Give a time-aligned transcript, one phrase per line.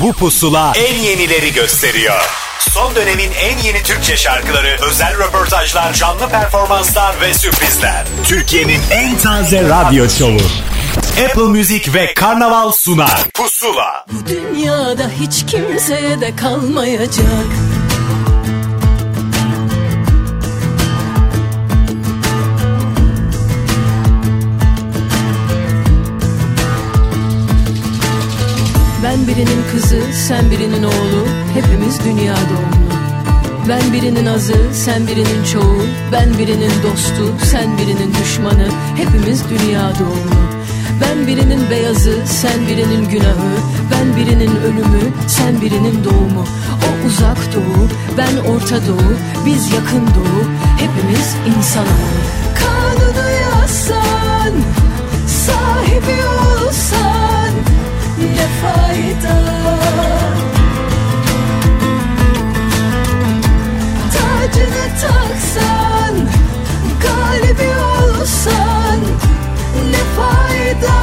[0.00, 2.20] Bu pusula en yenileri gösteriyor.
[2.70, 8.04] Son dönemin en yeni Türkçe şarkıları, özel röportajlar, canlı performanslar ve sürprizler.
[8.24, 10.40] Türkiye'nin en taze radyo şovu.
[11.24, 13.24] Apple Music ve Karnaval sunar.
[13.34, 14.06] Pusula.
[14.12, 17.46] Bu dünyada hiç kimseye de kalmayacak.
[29.16, 32.92] Ben birinin kızı, sen birinin oğlu, hepimiz dünya doğumlu.
[33.68, 35.82] Ben birinin azı, sen birinin çoğu,
[36.12, 40.42] ben birinin dostu, sen birinin düşmanı, hepimiz dünya doğumlu.
[41.00, 43.56] Ben birinin beyazı, sen birinin günahı,
[43.90, 46.44] ben birinin ölümü, sen birinin doğumu.
[46.86, 47.88] O uzak doğu,
[48.18, 49.12] ben orta doğu,
[49.46, 50.42] biz yakın doğu,
[50.78, 52.20] hepimiz insanoğlu.
[52.60, 54.52] Kanunu yazsan,
[55.26, 57.35] sahibi olsan,
[58.36, 59.36] ne fayda?
[64.12, 66.14] Tacını taksan,
[67.02, 69.00] galibi olsan,
[69.90, 70.96] ne fayda?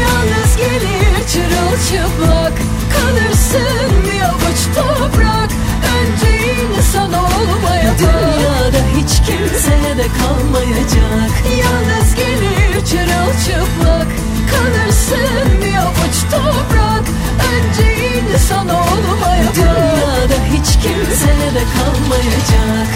[0.00, 2.52] Yalnız gelir çırılçıplak,
[2.92, 5.50] kalırsın bir avuç toprak.
[5.96, 11.32] Önce insan olmaya Dünyada hiç kimseye de kalmayacak.
[11.60, 14.06] Yalnız gelir çırılçıplak,
[14.50, 17.04] kalırsın bir avuç toprak.
[17.52, 22.88] Önce insan olmaya Dünyada hiç kimseye de kalmayacak.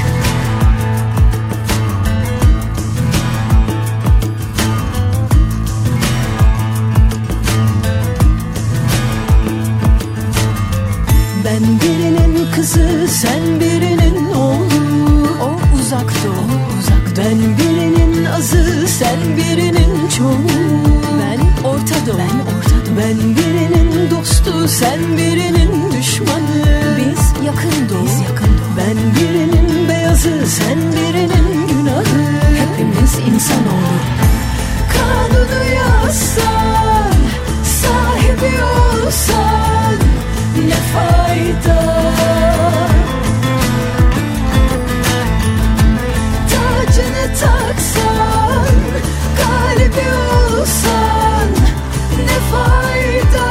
[11.44, 15.28] Ben birinin kızı, sen birinin oğlu.
[15.42, 17.63] O uzak doğu, uzak Ben birinin
[18.36, 20.36] azı, sen birinin çoğu.
[21.20, 22.96] Ben orta doğu, ben orta doğu.
[22.98, 26.64] Ben birinin dostu, sen birinin düşmanı.
[26.98, 28.77] Biz yakın doğu, biz yakın doğu.
[28.77, 32.24] Ben birinin beyazı, sen birinin günahı.
[32.58, 33.98] Hepimiz insanoğlu.
[34.92, 37.14] Kanunu yazsan,
[37.83, 39.95] sahibi olsan
[40.68, 41.84] ne fayda?
[52.54, 53.48] Fayda?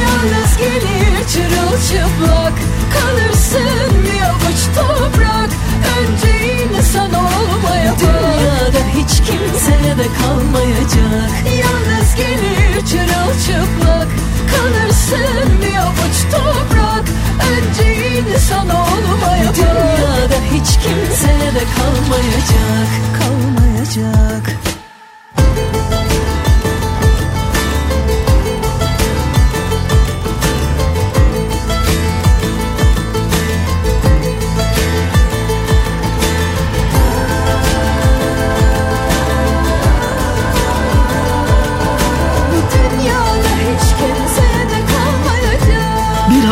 [0.00, 2.52] Yalnız gelir çırılçıplak
[2.94, 5.50] Kalırsın bir avuç toprak.
[5.98, 6.32] Önce
[6.64, 11.30] insan olmaya Dünyada hiç kimseye de kalmayacak.
[11.62, 14.08] Yalnız gelir çırılçıplak
[14.52, 17.04] Kalırsın bir avuç toprak.
[17.52, 22.88] Önce insan olmaya Dünyada hiç kimseye de kalmayacak.
[23.18, 24.63] Kalmayacak Bu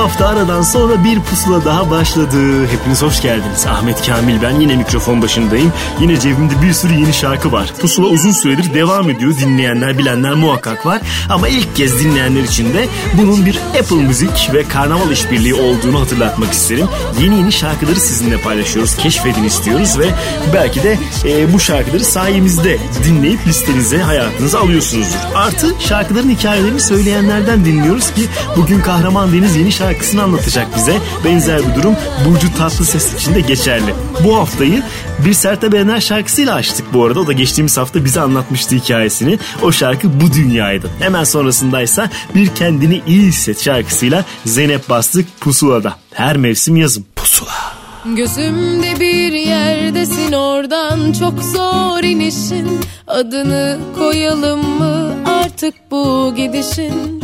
[0.02, 2.66] hafta aradan sonra bir pusula daha başladı.
[2.66, 3.66] Hepiniz hoş geldiniz.
[3.66, 5.72] Ahmet Kamil ben yine mikrofon başındayım.
[6.00, 7.72] Yine cebimde bir sürü yeni şarkı var.
[7.80, 9.32] Pusula uzun süredir devam ediyor.
[9.38, 11.00] Dinleyenler bilenler muhakkak var.
[11.28, 16.52] Ama ilk kez dinleyenler için de bunun bir Apple Müzik ve Karnaval işbirliği olduğunu hatırlatmak
[16.52, 16.86] isterim.
[17.20, 18.96] Yeni yeni şarkıları sizinle paylaşıyoruz.
[18.96, 20.06] Keşfedin istiyoruz ve
[20.54, 25.18] belki de e, bu şarkıları sayemizde dinleyip listenize hayatınıza alıyorsunuzdur.
[25.34, 28.26] Artı şarkıların hikayelerini söyleyenlerden dinliyoruz ki
[28.56, 30.98] bugün Kahraman Deniz yeni şarkısını anlatacak bize.
[31.24, 33.94] Benzer bir durum Burcu Tatlıses için de geçerli.
[34.24, 34.82] Bu haftayı
[35.26, 37.20] bir Sertab Erener şarkısıyla açtık bu arada.
[37.20, 39.38] O da geçtiğimiz hafta bize anlatmıştı hikayesini.
[39.62, 40.90] O şarkı Bu Dünya'ydı.
[40.98, 45.96] Hemen sonrasındaysa Bir Kendini İyi Hisset şarkısıyla Zeynep Bastık Pusula'da.
[46.14, 47.04] Her mevsim yazın.
[47.16, 47.72] Pusula.
[48.16, 57.22] Gözümde bir yerdesin oradan çok zor inişin Adını koyalım mı artık bu gidişin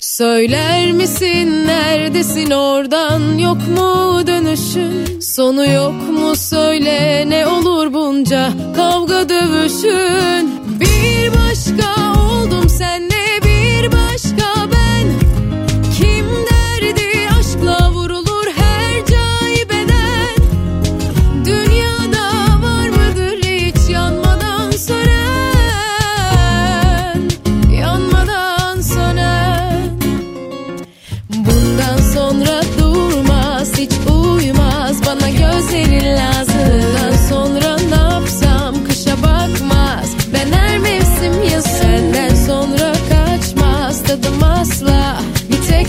[0.00, 9.28] Söyler misin neredesin oradan yok mu dönüşün Sonu yok mu söyle ne olur bunca kavga
[9.28, 10.50] dövüşün?
[10.80, 13.19] Bir başka oldum bir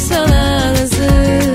[0.02, 1.51] sana lazım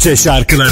[0.00, 0.70] Bahçe şarkıları.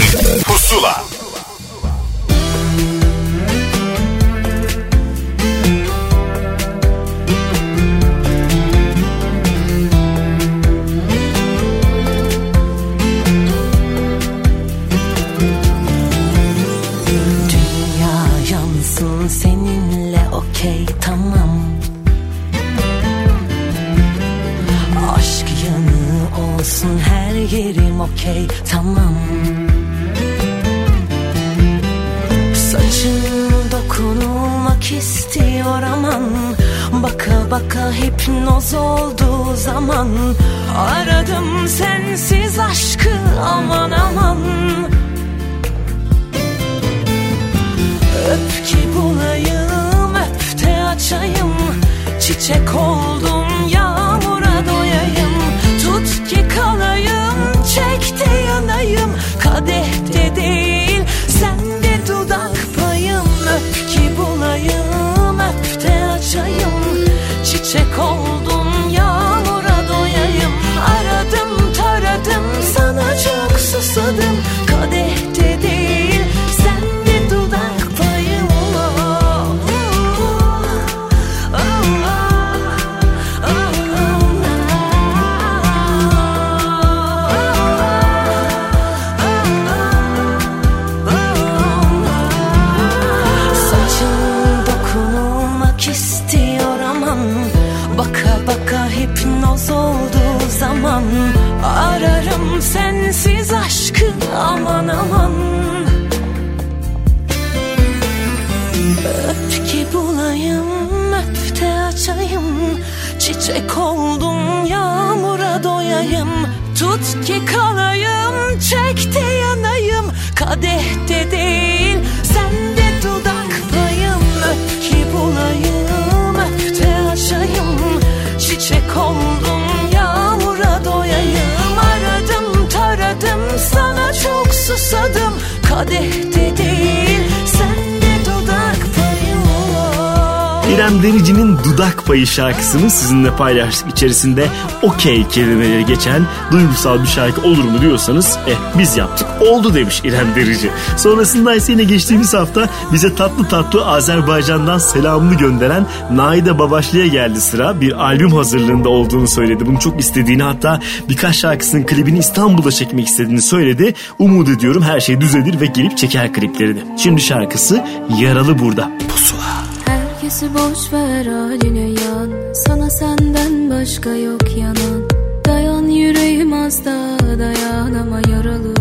[142.39, 143.91] şarkısını sizinle paylaştık.
[143.91, 144.47] İçerisinde
[144.83, 150.35] okey kelimeleri geçen duygusal bir şarkı olur mu diyorsanız eh biz yaptık oldu demiş İrem
[150.37, 150.71] Derici.
[150.97, 157.81] Sonrasında ise yine geçtiğimiz hafta bize tatlı tatlı Azerbaycan'dan selamını gönderen Naide Babaşlı'ya geldi sıra.
[157.81, 159.67] Bir albüm hazırlığında olduğunu söyledi.
[159.67, 163.95] Bunu çok istediğini hatta birkaç şarkısının klibini İstanbul'da çekmek istediğini söyledi.
[164.19, 166.81] Umut ediyorum her şey düzelir ve gelip çeker kliplerini.
[166.99, 167.85] Şimdi şarkısı
[168.21, 168.91] Yaralı Burada.
[169.09, 169.65] Pusula.
[169.85, 171.81] Herkesi boş ver haline
[172.19, 175.03] yalan Sana senden başka yok yanan.
[175.47, 178.75] Dayan yüreğim az da dayan ama yaralı.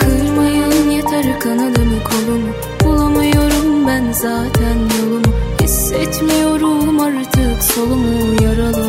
[0.00, 2.48] Kırmayın yeter kanadımı kolumu.
[2.84, 5.32] Bulamıyorum ben zaten yolumu.
[5.62, 8.88] Hissetmiyorum artık solumu yaralı.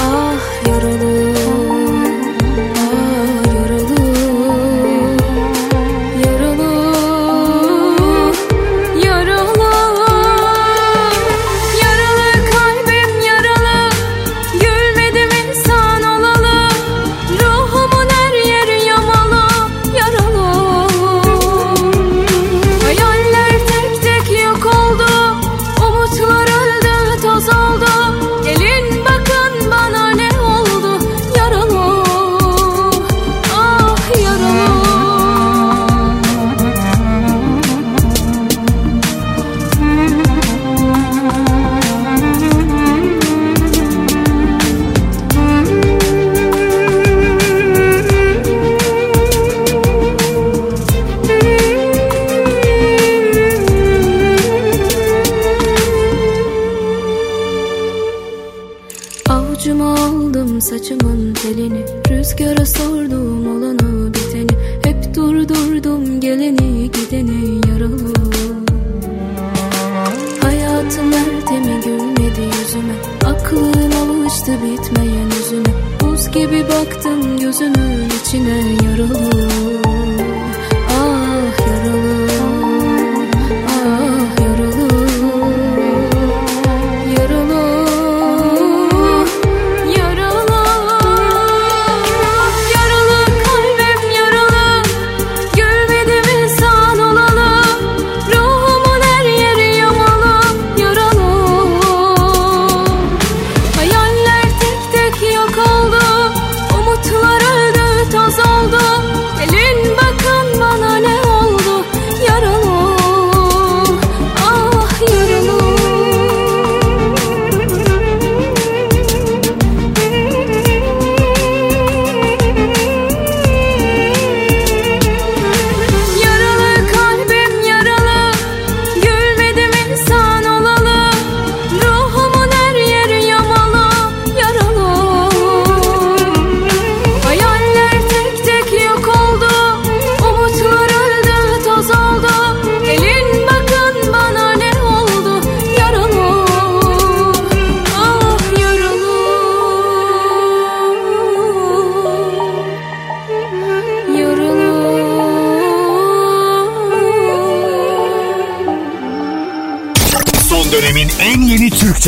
[0.00, 1.23] Ah yaralı.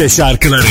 [0.08, 0.66] Şarkıları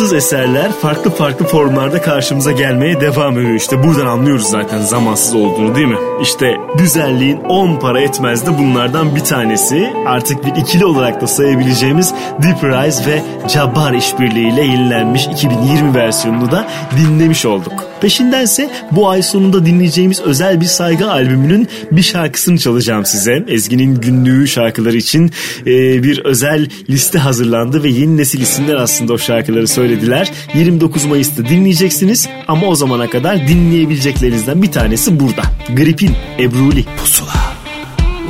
[0.00, 3.54] Zamansız eserler farklı farklı formlarda karşımıza gelmeye devam ediyor.
[3.54, 5.98] İşte buradan anlıyoruz zaten zamansız olduğunu değil mi?
[6.22, 9.92] İşte güzelliğin 10 para etmez de bunlardan bir tanesi.
[10.06, 16.66] Artık bir ikili olarak da sayabileceğimiz Deep Rise ve Jabbar işbirliğiyle yenilenmiş 2020 versiyonunu da
[16.96, 17.89] dinlemiş olduk.
[18.00, 23.44] Peşindense bu ay sonunda dinleyeceğimiz özel bir saygı albümünün bir şarkısını çalacağım size.
[23.48, 25.30] Ezgi'nin günlüğü şarkıları için
[25.60, 30.32] e, bir özel liste hazırlandı ve yeni nesil isimler aslında o şarkıları söylediler.
[30.54, 35.42] 29 Mayıs'ta dinleyeceksiniz ama o zamana kadar dinleyebileceklerinizden bir tanesi burada.
[35.76, 37.32] Gripin Ebruli Pusula.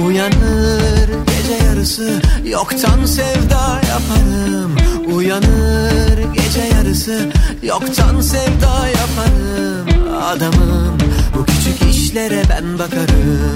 [0.07, 4.80] Uyanır gece yarısı yoktan sevda yaparım
[5.21, 7.31] Uyanır gece yarısı
[7.63, 10.15] yoktan sevda yaparım.
[10.23, 10.99] Adamım
[11.35, 13.55] bu küçük işlere ben bakarım.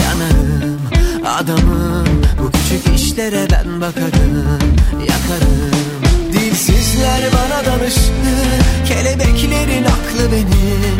[0.00, 0.80] Yanarım.
[1.26, 4.58] Adamım bu küçük işlere ben bakarım.
[5.00, 5.70] Yakarım.
[6.32, 8.34] Dilsizler bana danıştı
[8.88, 10.98] kelebeklerin aklı benim.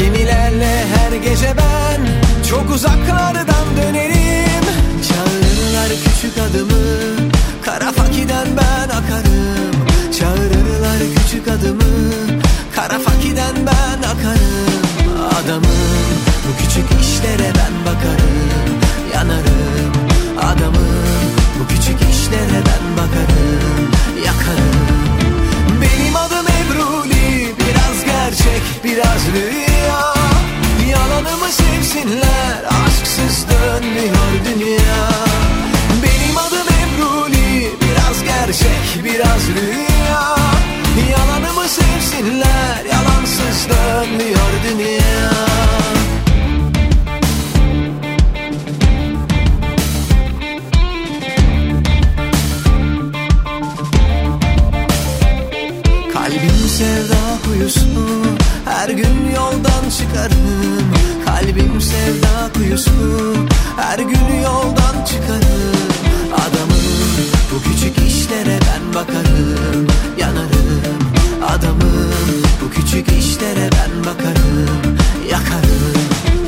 [0.00, 2.00] Gemilerle her gece ben
[2.50, 4.64] çok uzaklardan dönerim.
[5.08, 6.86] Çağırırlar küçük adımı
[7.66, 9.25] Kara fakiden ben akarım
[13.36, 14.82] Fakiden ben akarım
[15.28, 15.62] Adamım.
[16.48, 18.80] Bu küçük işlere ben bakarım
[19.14, 19.92] Yanarım
[20.38, 20.86] Adamım.
[21.60, 23.90] Bu küçük işlere ben bakarım
[24.26, 24.76] Yakarım.
[25.80, 30.14] Benim adım Ebruli Biraz gerçek biraz rüya.
[30.90, 35.08] Yalanımı sevsinler Aşksız dönmüyor dünya.
[36.02, 40.36] Benim adım Ebruli Biraz gerçek biraz rüya.
[41.10, 42.65] Yalanımı sevsinler
[43.68, 45.30] Dönmüyor dünya
[56.12, 57.80] Kalbim sevda kuyusu
[58.64, 60.92] Her gün yoldan çıkarım.
[61.24, 63.34] Kalbim sevda kuyusu
[63.76, 65.95] Her gün yoldan çıkarım
[72.96, 74.96] küçük işlere ben bakarım
[75.30, 75.94] Yakarım.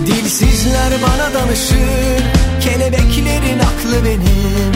[0.07, 2.23] Dilsizler bana danışır
[2.61, 4.73] Kelebeklerin aklı benim.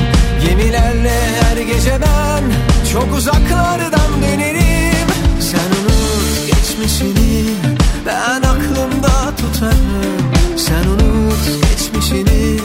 [0.47, 2.45] Gemilerle her gece ben
[2.93, 5.09] Çok uzaklardan dönerim.
[5.41, 7.45] Sen unut geçmişini
[8.07, 10.33] Ben aklımda tutarım.
[10.57, 12.59] Sen unut geçmişini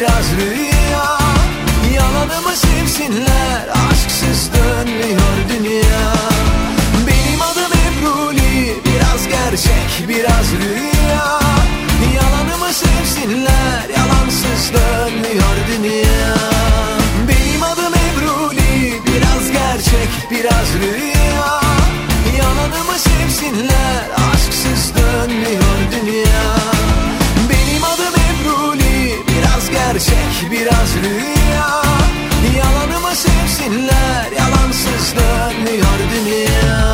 [0.00, 1.18] biraz rüya
[1.94, 3.68] Yalanımı sevsinler.
[3.90, 6.12] Aşksız dönmüyor dünya.
[7.06, 11.40] Benim adım Ebruli Biraz gerçek biraz rüya.
[12.14, 16.36] Yalanımı sevsinler Yalansız dönmüyor dünya.
[17.28, 21.60] Benim adım Ebruli Biraz gerçek biraz rüya.
[22.38, 26.69] Yalanımı sevsinler Aşksız dönmüyor dünya
[30.00, 31.82] Gerçek biraz rüya.
[32.58, 36.92] Yalanımı sevsinler Yalansız dönmüyor dünya.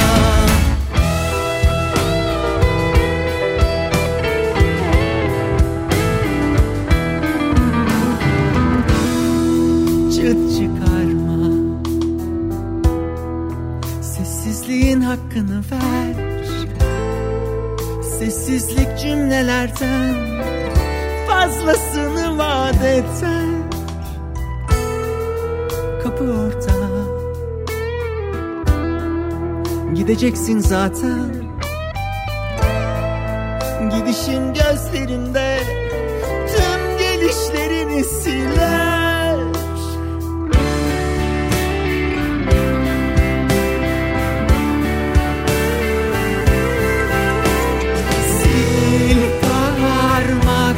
[10.11, 11.51] Çıt çıkarma.
[14.03, 16.15] Sessizliğin hakkını ver.
[18.19, 20.37] Sessizlik cümlelerden
[21.27, 22.16] Fazlasını
[22.85, 23.45] eder
[26.03, 26.77] Kapı orada
[29.95, 31.33] Gideceksin zaten.
[33.91, 35.59] Gidişin gözlerinde
[36.49, 39.39] Tüm gelişlerini siler.
[48.37, 50.77] Sil parmak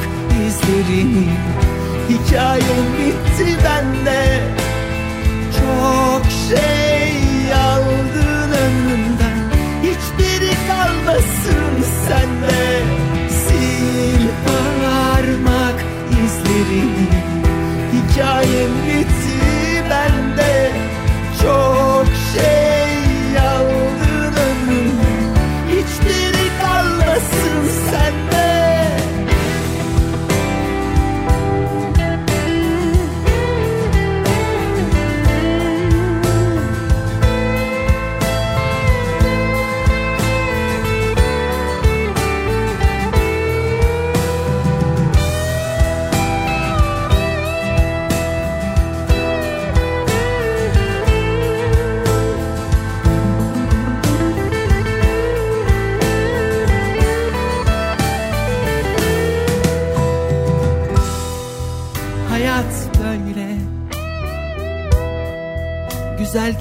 [2.09, 4.41] Hikayem bitti bende.
[5.59, 9.39] Çok şey aldın ömrümden
[9.83, 12.83] Hiçbiri kalmasın sende.
[13.43, 15.79] Sil parmak
[16.11, 17.09] izlerini.
[17.93, 18.71] Hikayem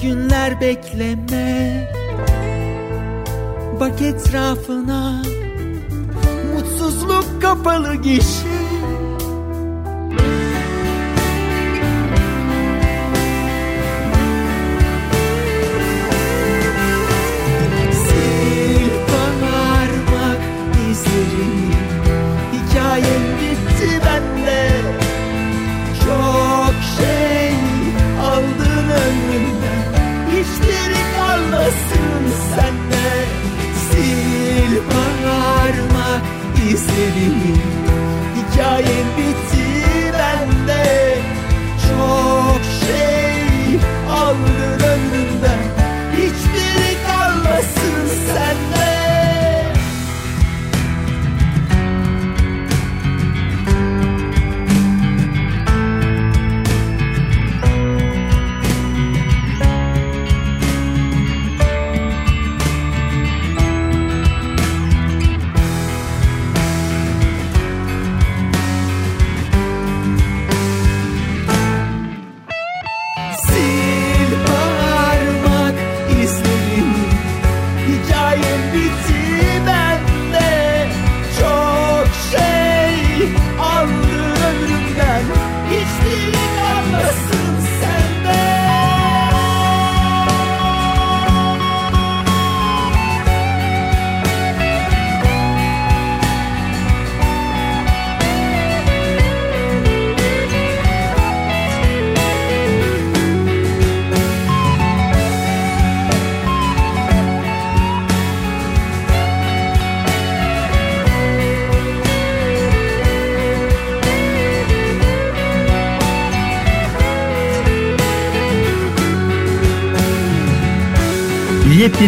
[0.02, 1.88] günler bekleme.
[3.80, 5.22] Bak etrafına
[6.54, 8.47] Mutsuzluk kapalı gişe
[37.18, 37.54] izlerini
[38.36, 39.17] Hikayem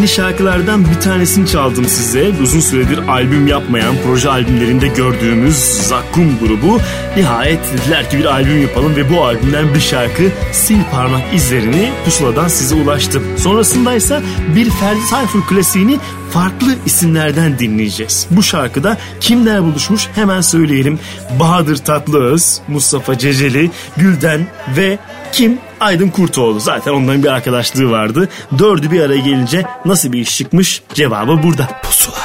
[0.00, 2.32] yepyeni şarkılardan bir tanesini çaldım size.
[2.42, 6.78] Uzun süredir albüm yapmayan, proje albümlerinde gördüğümüz Zakkum grubu
[7.16, 10.22] nihayet dediler ki bir albüm yapalım ve bu albümden bir şarkı
[10.62, 13.22] Sil Parmak izlerini pusuladan size ulaştım.
[13.38, 14.22] Sonrasında ise
[14.56, 15.98] bir Ferdi Tayfur klasiğini
[16.30, 18.26] farklı isimlerden dinleyeceğiz.
[18.30, 20.98] Bu şarkıda kimler buluşmuş hemen söyleyelim.
[21.40, 24.98] Bahadır Tatlıöz, Mustafa Ceceli, Gülden ve
[25.32, 25.58] kim?
[25.80, 26.60] Aydın Kurtoğlu.
[26.60, 28.28] Zaten onların bir arkadaşlığı vardı.
[28.58, 30.82] Dördü bir araya gelince nasıl bir iş çıkmış?
[30.94, 31.68] Cevabı burada.
[31.82, 32.16] Pusula.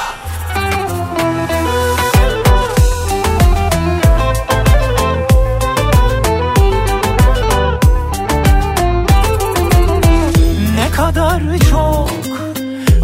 [10.74, 12.10] Ne kadar çok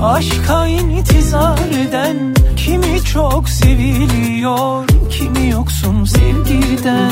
[0.02, 4.91] aşka intizar eden Kimi çok seviliyor
[6.06, 7.10] sevgiden.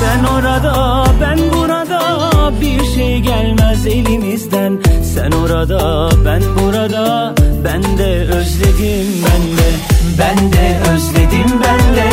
[0.00, 2.30] Sen orada ben burada.
[2.60, 4.78] Bir şey gelmez elimizden.
[5.14, 7.34] Sen orada ben burada.
[7.64, 9.70] Ben de özledim ben de.
[10.18, 12.10] Ben de özledim ben de.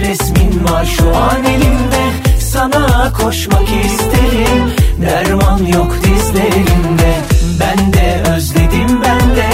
[0.00, 2.04] Resmin var şu an elimde.
[2.40, 4.72] Sana koşmak isterim.
[5.02, 7.14] Derman yok dizlerimde.
[7.60, 9.50] Ben de özledim ben de.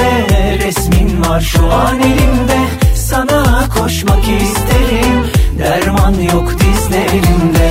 [0.66, 2.58] Resmin var şu an elimde.
[2.94, 4.75] Sana koşmak isterim
[5.66, 7.70] derman yok dizlerimde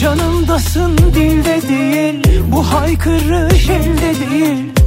[0.00, 3.49] Canımdasın dilde değil Bu değil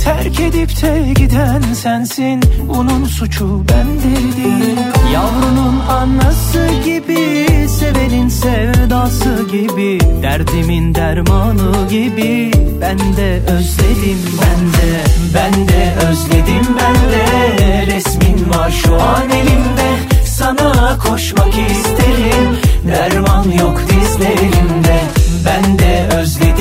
[0.03, 4.77] Terk edip de giden sensin Bunun suçu bende değil.
[5.13, 12.51] Yavrunun anası gibi Sevenin sevdası gibi Derdimin dermanı gibi.
[12.81, 14.99] Ben de özledim ben de
[15.33, 17.85] Ben de özledim ben de.
[17.95, 19.89] Resmin var şu an elimde
[20.25, 22.57] Sana koşmak isterim.
[22.87, 24.99] Derman yok dizlerimde
[25.45, 26.52] Ben de özledim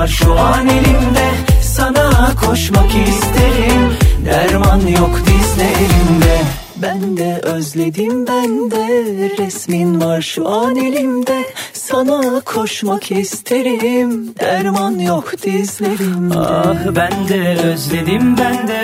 [0.00, 1.30] var şu an elimde.
[1.62, 3.96] Sana koşmak isterim.
[4.24, 6.38] Derman yok dizlerimde.
[6.76, 9.04] Ben de özledim ben de.
[9.38, 11.44] Resmin var şu an elimde.
[11.72, 14.34] Sana koşmak isterim.
[14.40, 16.38] Derman yok dizlerimde.
[16.38, 18.82] Ah ben de özledim ben de.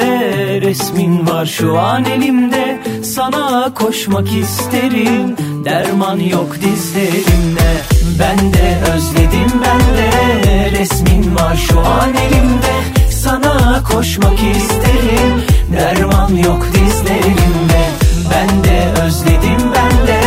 [0.61, 2.81] Resmin var şu an elimde.
[3.03, 7.71] Sana koşmak isterim Derman yok dizlerimde.
[8.19, 10.11] Ben de özledim ben de
[10.81, 12.75] Resmin var şu an elimde.
[13.11, 17.81] Sana koşmak isterim Derman yok dizlerimde.
[18.31, 20.21] Ben de özledim ben de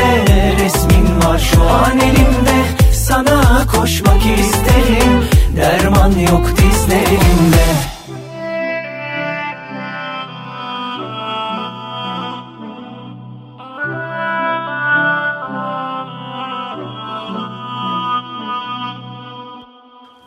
[0.64, 2.58] Resmin var şu an elimde.
[2.94, 5.26] Sana koşmak isterim
[5.58, 7.89] Derman yok dizlerimde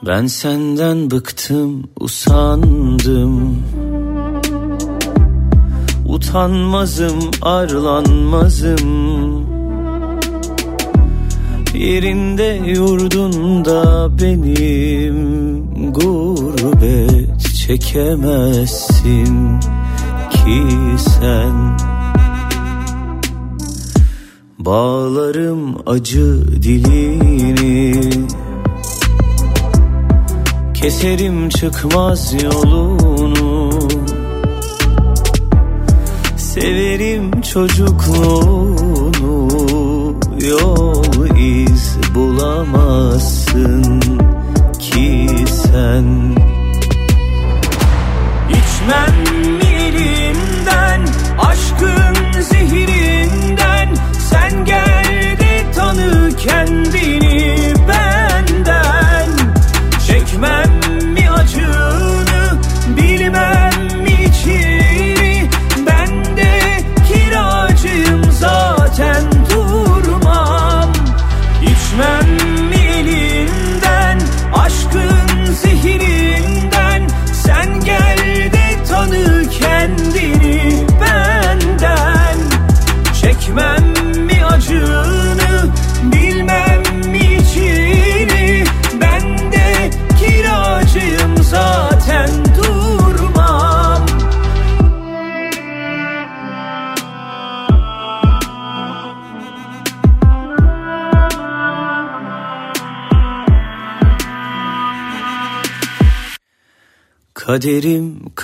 [0.07, 3.63] Ben senden bıktım, usandım.
[6.07, 8.79] Utanmazım, arlanmazım.
[11.75, 19.61] Yerinde yurdunda benim Gurbet çekemezsin
[20.31, 20.63] ki
[20.99, 21.79] sen.
[24.59, 28.01] Bağlarım acı dilini
[30.83, 33.71] Keserim çıkmaz yolunu.
[36.37, 38.92] Severim çocukluğunu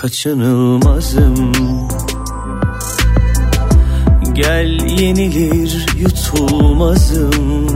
[0.00, 1.52] kaçınılmazım.
[4.32, 7.66] Gel yenilir yutulmazım.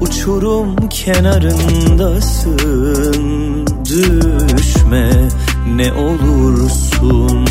[0.00, 2.56] Uçurum kenarındasın.
[3.84, 5.10] Düşme
[5.76, 7.46] ne olursun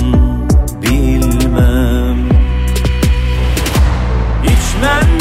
[0.81, 2.29] bilmem.
[4.43, 5.14] İçmem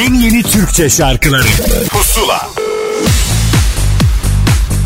[0.00, 1.46] en yeni Türkçe şarkıları
[1.88, 2.48] Pusula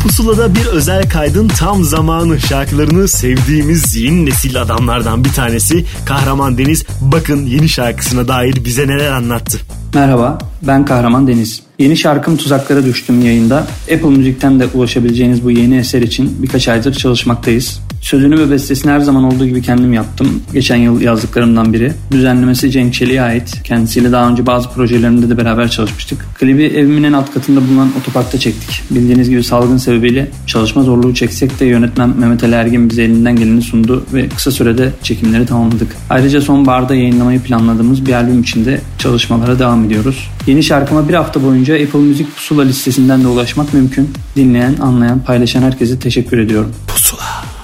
[0.03, 6.85] Pusula'da bir özel kaydın tam zamanı şarkılarını sevdiğimiz yeni nesil adamlardan bir tanesi Kahraman Deniz
[7.01, 9.57] bakın yeni şarkısına dair bize neler anlattı.
[9.93, 11.61] Merhaba, ben Kahraman Deniz.
[11.79, 13.67] Yeni şarkım Tuzaklara Düştüm yayında.
[13.81, 17.81] Apple Müzik'ten de ulaşabileceğiniz bu yeni eser için birkaç aydır çalışmaktayız.
[18.05, 20.41] Sözünü ve bestesini her zaman olduğu gibi kendim yaptım.
[20.53, 21.93] Geçen yıl yazdıklarımdan biri.
[22.11, 23.63] Düzenlemesi Cenk Çelik'e ait.
[23.63, 26.25] Kendisiyle daha önce bazı projelerimde de beraber çalışmıştık.
[26.35, 28.81] Klibi evimin en alt katında bulunan otoparkta çektik.
[28.91, 33.61] Bildiğiniz gibi salgın sebebiyle çalışma zorluğu çeksek de yönetmen Mehmet Ali Ergin bize elinden geleni
[33.61, 35.95] sundu ve kısa sürede çekimleri tamamladık.
[36.09, 40.29] Ayrıca sonbaharda yayınlamayı planladığımız bir albüm için de çalışmalara devam ediyoruz.
[40.47, 44.09] Yeni şarkıma bir hafta boyunca Apple Müzik Pusula listesinden de ulaşmak mümkün.
[44.35, 46.71] Dinleyen, anlayan, paylaşan herkese teşekkür ediyorum.
[46.87, 47.54] Pusula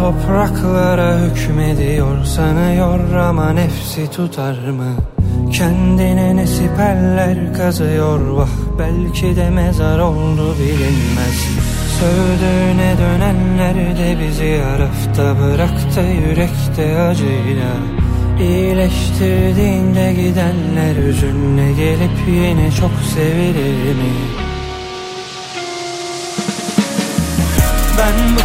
[0.00, 4.94] topraklara hükmediyor sanıyor ama nefsi tutar mı?
[5.52, 11.48] Kendine ne siperler kazıyor vah belki de mezar oldu bilinmez
[12.00, 17.72] Sövdüğüne dönenler de bizi yarafta bıraktı yürekte acıyla
[18.40, 24.39] İyileştirdiğinde gidenler üzünle gelip yine çok sevilir mi?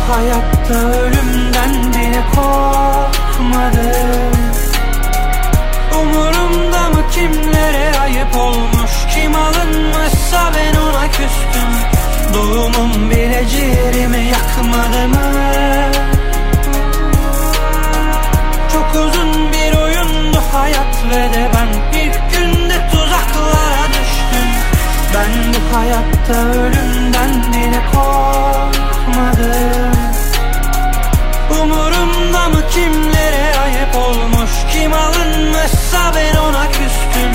[0.10, 4.36] Hayatta ölümden bile korkmadım.
[6.02, 8.92] Umurumda mı kimlere ayıp olmuş?
[9.16, 11.72] Kim alınmışsa ben ona küstüm.
[12.34, 15.32] Doğumum bile ciğerimi yakmadı mı?
[18.74, 24.50] Çok uzun bir oyundu hayat ve de ben ilk günde tuzaklara düştüm.
[25.14, 29.95] Ben bu hayatta ölümden bile korkmadım
[31.66, 32.62] Umurumda mı?
[32.72, 34.52] Kimlere ayıp olmuş?
[34.74, 37.32] Kim alınmışsa ben ona küstüm.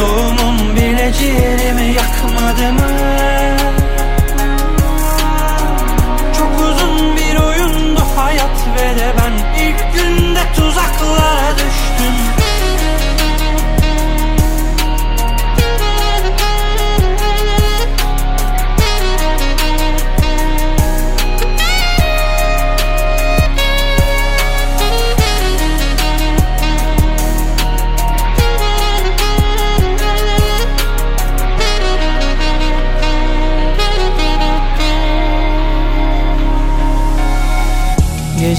[0.00, 3.59] Doğumum bile ciğerimi yakmadı mı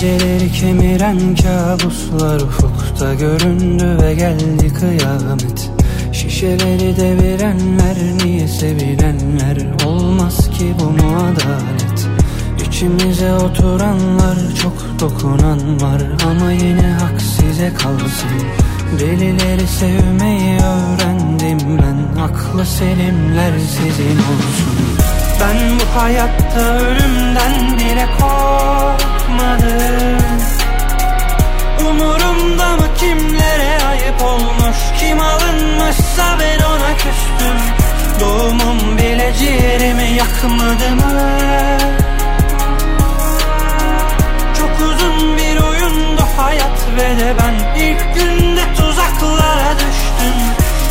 [0.02, 5.72] Geceleri kemiren kabuslar ufukta göründü ve geldi kıyamet.
[6.12, 12.08] Şişeleri devirenler niye sevilenler olmaz ki bu mu adalet.
[12.68, 18.32] İçimize oturanlar çok dokunan var ama yine hak size kalsın.
[19.00, 24.98] Delileri sevmeyi öğrendim ben aklı selimler sizin olsun.
[25.42, 28.08] Ben bu hayatta ölümden bile
[29.32, 30.18] korkmadım
[31.90, 34.78] Umurumda mı kimlere ayıp olmuş?
[35.00, 37.58] Kim alınmışsa ben ona küstüm.
[38.20, 41.22] Doğumum bile ciğerimi yakmadı mı?
[44.58, 50.36] Çok uzun bir oyundu hayat ve de ben ilk günde tuzaklara düştüm.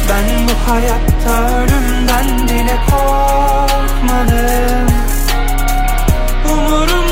[0.08, 4.90] Ben bu hayatta ölümden bile korkmadım.
[6.48, 7.09] Ayıp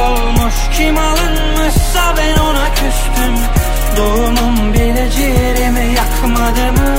[0.00, 3.34] olmuş Kim alınmışsa ben ona küstüm
[3.96, 6.98] Doğumum bile ciğerimi yakmadı mı?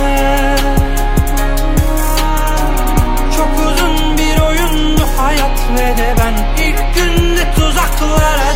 [3.38, 8.49] Çok uzun bir oyundu hayat ve de ben ilk günde tuzaklara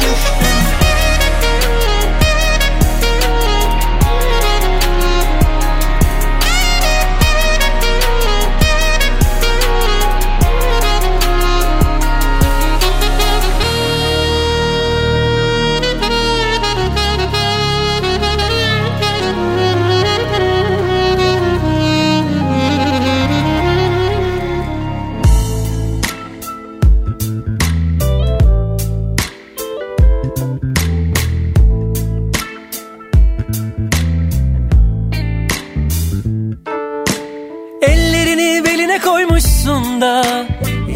[39.64, 40.46] koymuşsun da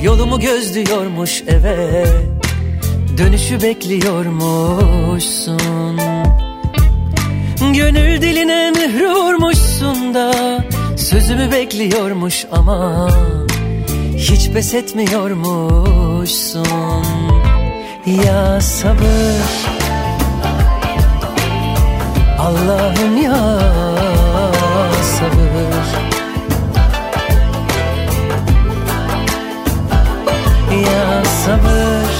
[0.01, 2.05] Yolumu gözlüyormuş eve
[3.17, 5.97] Dönüşü bekliyormuşsun.
[7.73, 10.33] Gönül diline mührü vurmuşsun da
[10.97, 13.09] Sözümü bekliyormuş ama
[14.17, 17.05] Hiç pes etmiyormuşsun.
[18.25, 19.67] Ya sabır.
[22.39, 23.59] Allah'ım ya
[25.01, 26.16] sabır
[30.91, 32.13] Ya sabır.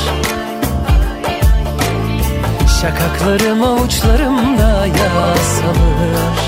[2.81, 6.46] Şakaklarım avuçlarımda ya sabır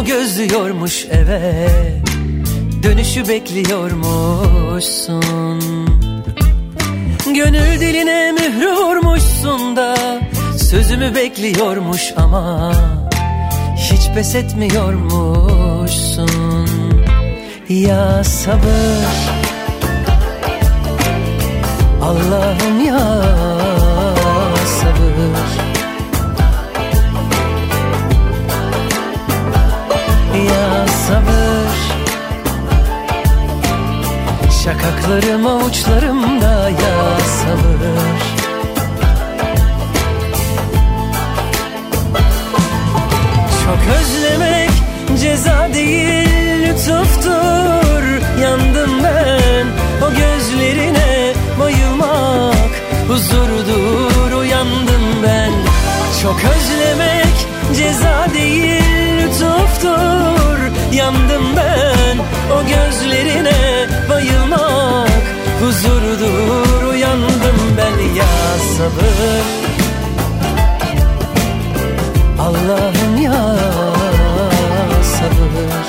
[0.00, 1.06] Yolumu gözlüyormuş?
[1.10, 1.68] Eve
[2.82, 5.60] Dönüşü bekliyormuşsun.
[7.34, 9.96] Gönül diline mührü vurmuşsun da
[10.58, 12.72] Sözümü bekliyormuş ama
[13.76, 16.68] Hiç pes etmiyormuşsun.
[17.68, 19.06] Ya sabır.
[22.02, 22.59] Allah'ım
[34.64, 37.80] Şakaklarım avuçlarımda ya sabır
[43.64, 44.70] Çok özlemek
[45.20, 46.28] ceza değil
[46.62, 48.02] lütuftur.
[48.42, 49.66] Yandım ben
[50.06, 52.70] o gözlerine bayılmak
[53.08, 54.32] Huzurdur.
[54.32, 55.52] Uyandım ben.
[56.22, 57.46] Çok özlemek
[57.76, 58.82] ceza değil
[59.22, 60.58] lütuftur.
[60.92, 62.16] Yandım ben
[62.56, 63.89] o gözlerine
[67.98, 68.26] ben ya
[68.76, 69.44] sabır.
[72.38, 73.56] Allah'ım ya
[75.02, 75.86] sabır.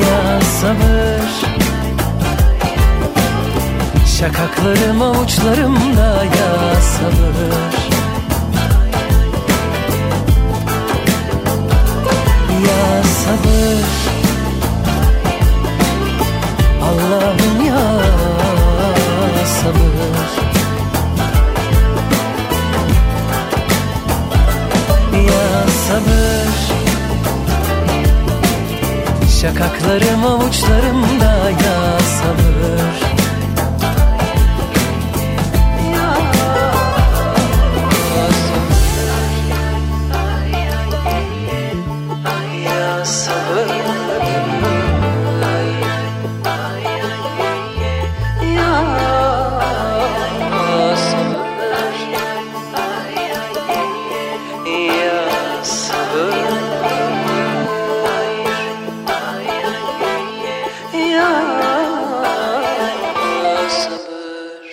[0.00, 1.28] Ya sabır.
[4.18, 7.78] Şakaklarım avuçlarımda ya sabır.
[12.66, 13.97] Ya sabır
[16.88, 17.84] Allah'ım ya
[19.44, 19.98] sabır
[25.26, 26.48] Ya sabır
[29.40, 33.07] Şakaklarım avuçlarımda ya sabır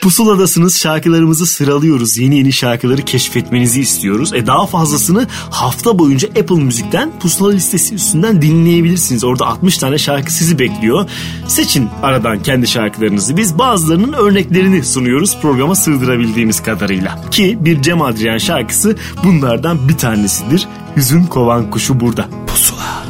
[0.05, 2.17] Pusuladasınız şarkılarımızı sıralıyoruz.
[2.17, 4.33] Yeni yeni şarkıları keşfetmenizi istiyoruz.
[4.33, 9.23] E daha fazlasını hafta boyunca Apple Müzik'ten pusula listesi üstünden dinleyebilirsiniz.
[9.23, 11.09] Orada 60 tane şarkı sizi bekliyor.
[11.47, 13.37] Seçin aradan kendi şarkılarınızı.
[13.37, 17.29] Biz bazılarının örneklerini sunuyoruz programa sığdırabildiğimiz kadarıyla.
[17.31, 20.67] Ki bir Cem Adrian şarkısı bunlardan bir tanesidir.
[20.95, 22.29] Hüzün kovan kuşu burada.
[22.47, 23.05] Pusula.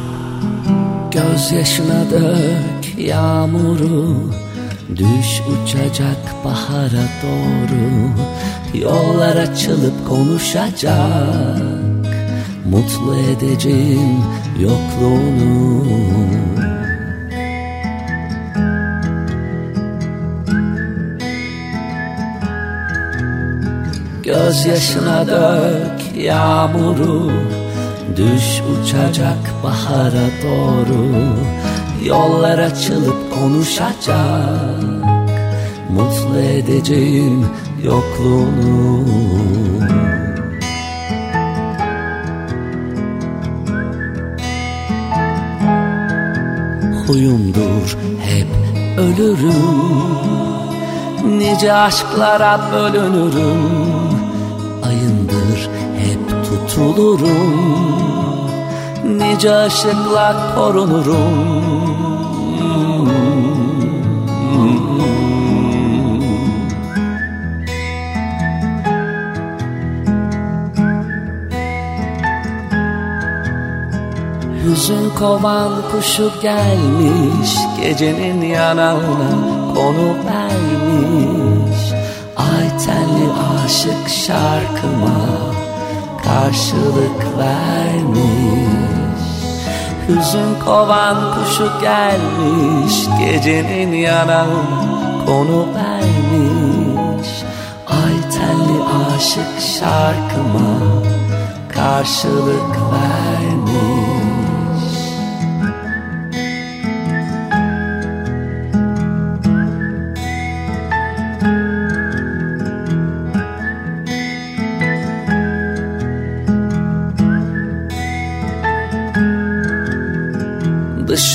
[1.11, 4.44] Gözyaşına dök yağmuru
[4.97, 8.11] Düş uçacak bahara doğru.
[8.81, 11.59] Yollar açılıp konuşacak.
[12.65, 14.23] Mutlu edeceğim
[14.59, 15.85] yokluğunu.
[24.23, 27.31] Gözyaşına dök yağmuru.
[28.15, 31.11] Düş uçacak bahara doğru.
[32.05, 34.84] Yollar açılıp konuşacak
[35.95, 37.45] Mutlu edeceğim
[37.83, 39.05] yokluğunu
[47.07, 48.47] Huyumdur hep
[48.97, 49.55] ölürüm.
[51.37, 53.61] Nice aşklara bölünürüm.
[54.85, 57.55] Ayındır hep tutulurum.
[59.17, 61.94] Nice ışıkla korunurum
[74.65, 79.31] Hüzün kovan kuşu gelmiş Gecenin yanağına
[79.75, 81.91] konu vermiş.
[82.37, 83.29] Ay tenli
[83.65, 85.17] aşık şarkıma
[86.23, 89.25] karşılık vermiş.
[90.07, 97.29] Hüzün kovan kuşu gelmiş Gecenin yanağına konu vermiş.
[97.87, 98.83] Ay tenli
[99.15, 101.03] aşık şarkıma
[101.75, 103.94] karşılık vermiş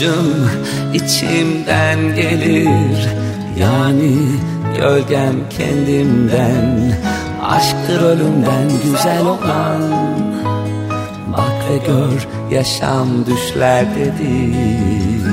[0.01, 0.51] Dışım
[0.95, 3.09] içimden gelir.
[3.59, 4.13] Yani
[4.77, 6.93] gölgem kendimden
[7.43, 9.83] Aşktır ölümden güzel olan.
[11.33, 15.25] Bak ve gör yaşam düşlerdedir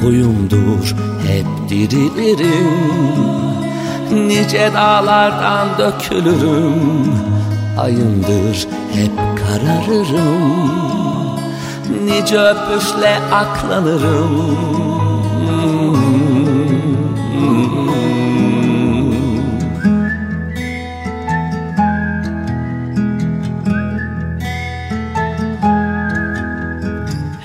[0.00, 3.06] Huyumdur hep dirilirim.
[4.12, 7.35] Nice dağlardan dökülürüm
[7.76, 10.70] Ayımdır hep kararırım.
[12.04, 14.56] Nice öpüşle aklanırım.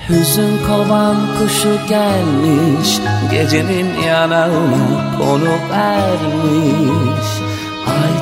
[0.08, 7.51] Hüzün kovan kuşu gelmiş Gecenin yanağına konu vermiş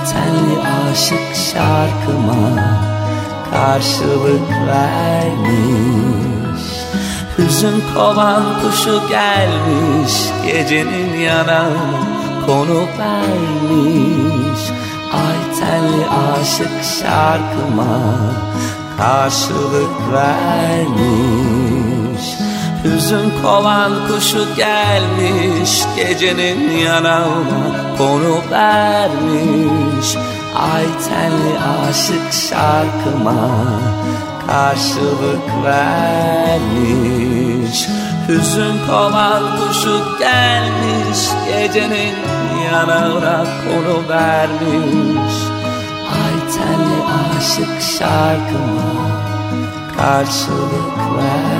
[0.05, 2.81] tenli aşık şarkıma
[3.51, 6.65] karşılık vermiş.
[7.39, 10.13] Hüzün kovan kuşu gelmiş
[10.47, 12.11] Gecenin yanağına
[12.47, 14.61] konu vermiş.
[15.13, 18.01] Ay tenli aşık şarkıma
[18.99, 21.80] karşılık vermiş
[22.85, 30.17] Hüzün kovan kuşu gelmiş Gecenin yanağına konu vermiş.
[30.75, 31.59] Ay tenli
[31.89, 33.51] aşık şarkıma
[34.47, 36.99] karşılık vermiş.
[38.29, 42.15] Hüzün kovan kuşu gelmiş Gecenin
[42.73, 45.35] yanağına konu vermiş.
[46.13, 46.99] Ay tenli
[47.37, 48.91] aşık şarkıma
[49.97, 51.60] karşılık vermiş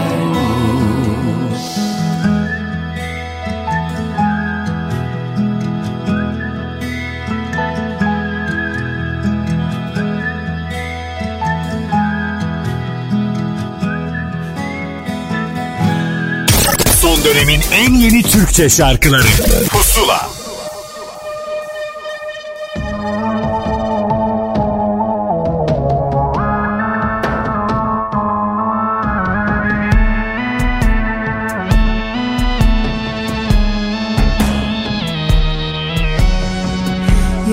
[17.25, 19.27] Dönemin en yeni Türkçe şarkıları.
[19.69, 20.29] Pusula.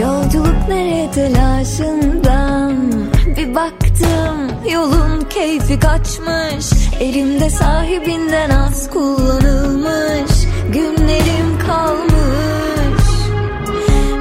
[0.01, 2.91] Yolculuk nereye telaşından?
[3.37, 10.31] Bir baktım yolun keyfi kaçmış Elimde sahibinden az kullanılmış
[10.73, 13.03] Günlerim kalmış.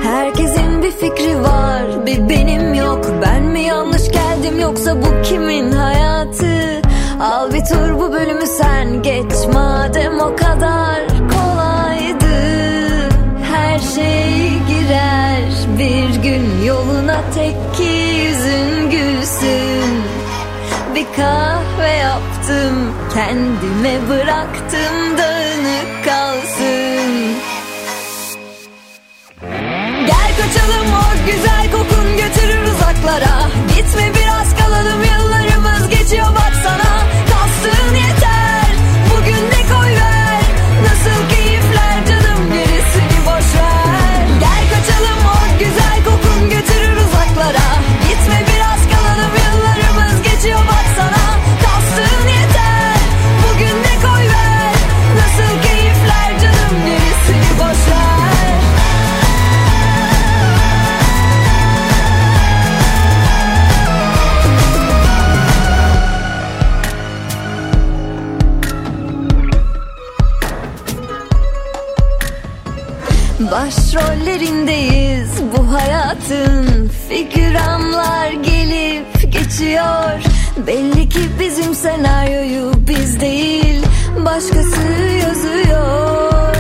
[0.02, 3.04] Herkesin bir fikri var bir benim yok.
[3.22, 6.82] Ben mi yanlış geldim yoksa bu kimin hayatı?
[7.20, 12.36] Al bir tur bu bölümü sen geç madem o kadar kolaydı.
[13.52, 17.90] Her şey girer bir gün yoluna tek ki
[18.22, 20.02] yüzün gülsün.
[20.94, 22.06] Bir kahve
[22.46, 27.36] yaptım kendime bıraktım dağınık kalsın.
[30.06, 33.48] Gel kaçalım o güzel kokun götürür uzaklara.
[33.76, 35.15] Gitme biraz kalalım yıllarımız
[73.96, 80.22] Başrollerindeyiz bu hayatın Figüranlar gelip geçiyor
[80.66, 83.82] Belli ki bizim senaryoyu biz değil
[84.24, 84.82] Başkası
[85.26, 86.56] yazıyor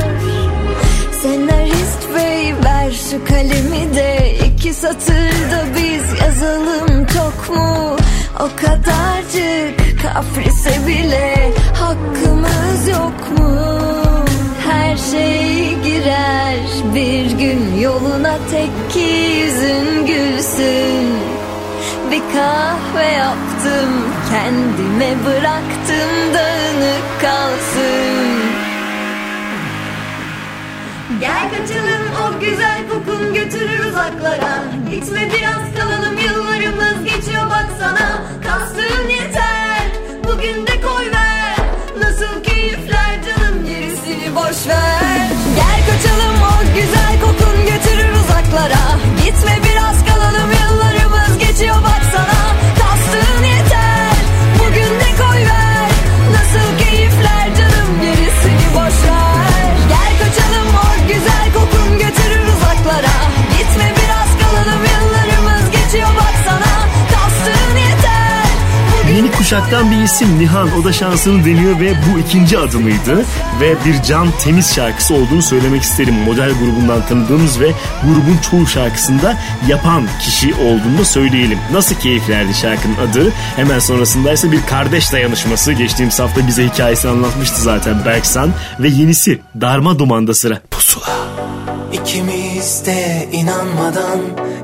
[1.22, 7.96] Senarist bey ver şu kalemi de iki satırda biz yazalım çok mu?
[8.40, 14.05] O kadarcık kaprise bile hakkımız yok mu?
[14.76, 16.56] Her şey girer
[16.94, 19.00] bir gün yoluna tek ki
[19.40, 21.06] yüzün gülsün.
[22.10, 23.90] Bir kahve yaptım
[24.30, 28.26] kendime bıraktım dağınık kalsın.
[31.20, 39.86] Gel kaçalım o güzel kokun götürür uzaklara Gitme biraz kalalım yıllarımız geçiyor baksana Kastığın yeter
[40.24, 41.56] bugün de koy ver
[42.02, 42.95] Nasıl keyifler
[44.48, 45.28] boş ver.
[45.56, 48.98] Gel kaçalım o güzel kokun götürür uzaklara.
[49.24, 49.65] Gitme
[69.46, 73.18] kuşaktan bir isim Nihan o da şansını deniyor ve bu ikinci adımıydı
[73.60, 76.14] ve bir Can Temiz şarkısı olduğunu söylemek isterim.
[76.14, 77.72] Model grubundan tanıdığımız ve
[78.02, 79.36] grubun çoğu şarkısında
[79.68, 81.58] yapan kişi olduğunu da söyleyelim.
[81.72, 83.30] Nasıl keyiflerdi şarkının adı?
[83.56, 85.72] Hemen sonrasında ise bir kardeş dayanışması.
[85.72, 90.60] Geçtiğimiz hafta bize hikayesini anlatmıştı zaten Berksan ve yenisi Darma Duman'da sıra.
[90.70, 91.08] Pusula.
[91.92, 94.20] İkimiz de inanmadan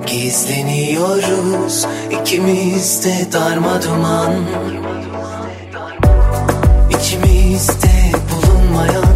[0.07, 1.87] gizleniyoruz.
[2.11, 4.35] İkimiz de darma duman.
[6.91, 9.12] İçimizde bulunmayan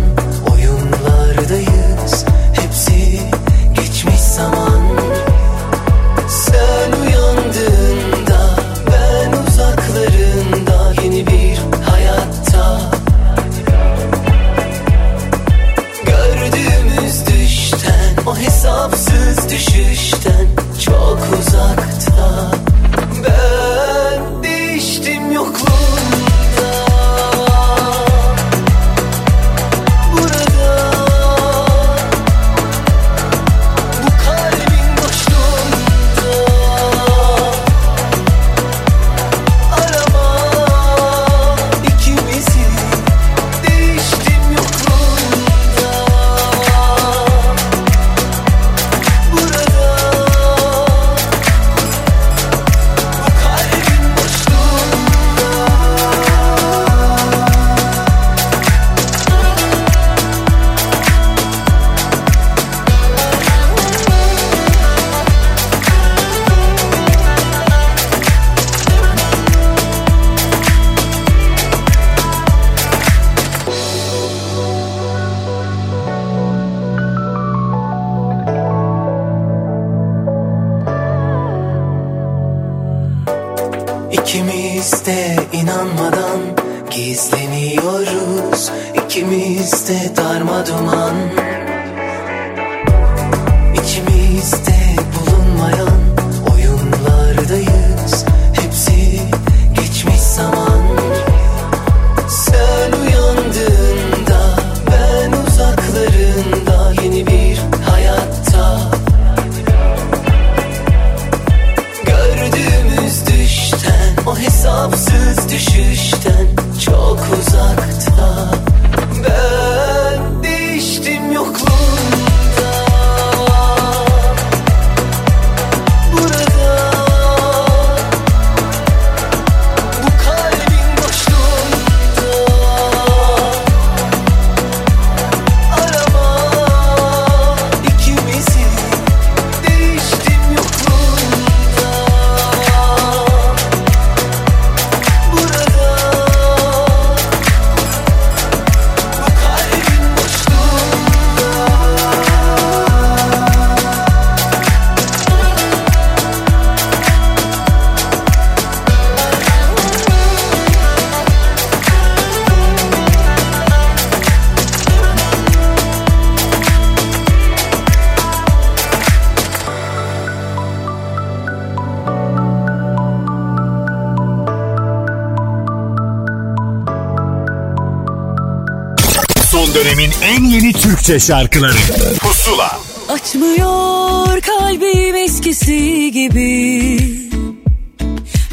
[181.07, 181.77] Türkçe şarkıları.
[182.21, 182.79] Pusula.
[183.09, 186.99] Açmıyor kalbim eskisi gibi.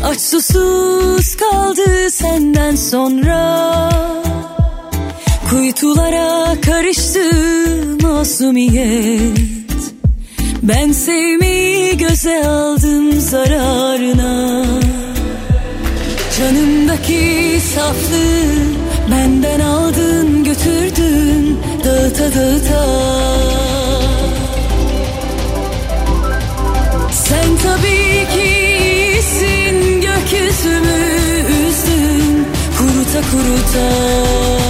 [0.03, 3.89] Aç susuz kaldı senden sonra.
[5.49, 7.31] Kuytulara karıştı
[8.01, 9.39] masumiyet.
[10.63, 14.65] Ben sevmeyi göze aldım zararına.
[16.39, 18.53] Canımdaki saflığı
[19.11, 21.52] benden aldın götürdün
[22.19, 22.85] dağıta dağıta
[27.11, 31.13] Sen tabii ki iyisin gökyüzümü
[31.67, 32.47] üzdün.
[32.77, 34.62] Kuruta kuruta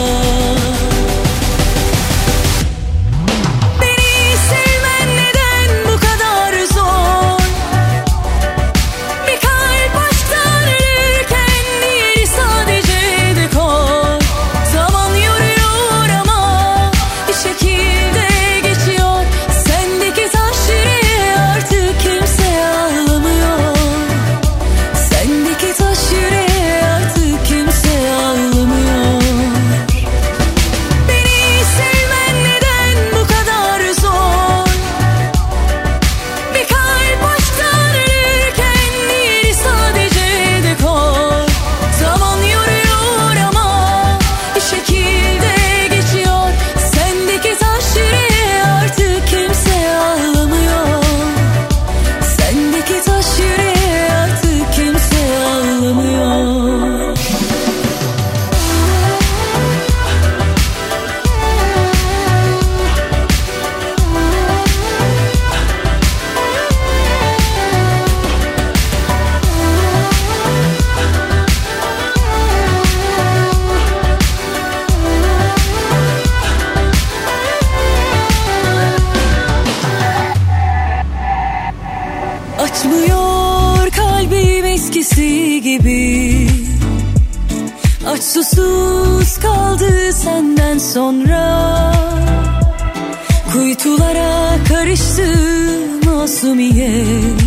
[96.43, 97.41] masumiyet.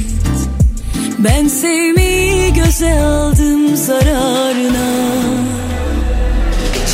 [1.19, 4.89] Ben sevmeyi göze aldım zararına.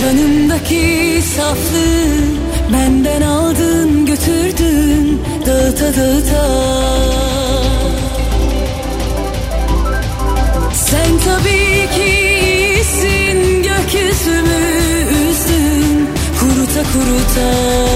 [0.01, 6.47] Canımdaki saflığı benden aldın götürdün dağıta dağıta.
[10.75, 12.13] Sen tabii ki
[12.47, 14.63] iyisin gökyüzümü
[15.31, 16.09] üzdün
[16.41, 17.92] kuruta kuruta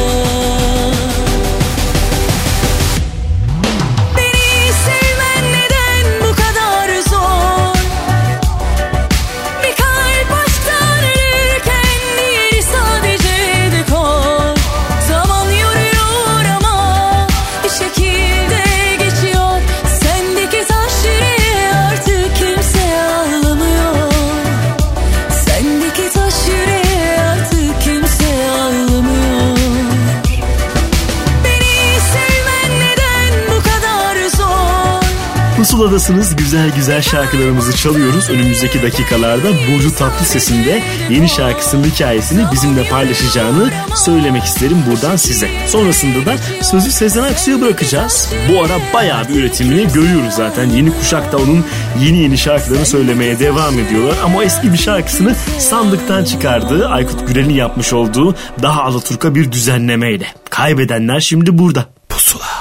[35.97, 38.30] Pusuladasınız güzel güzel şarkılarımızı çalıyoruz.
[38.30, 40.64] Önümüzdeki dakikalarda Burcu Tatlıses'in
[41.11, 45.49] yeni şarkısının hikayesini bizimle paylaşacağını söylemek isterim buradan size.
[45.66, 48.32] Sonrasında da sözü Sezen Aksu'ya bırakacağız.
[48.49, 50.70] Bu ara bayağı bir üretimini görüyoruz zaten.
[50.70, 51.64] Yeni kuşak da onun
[52.01, 54.16] yeni yeni şarkılarını söylemeye devam ediyorlar.
[54.24, 60.26] Ama eski bir şarkısını sandıktan çıkardığı Aykut Gürel'in yapmış olduğu daha Alaturka bir düzenlemeyle.
[60.51, 61.84] Kaybedenler şimdi burada.
[62.09, 62.55] Pusula.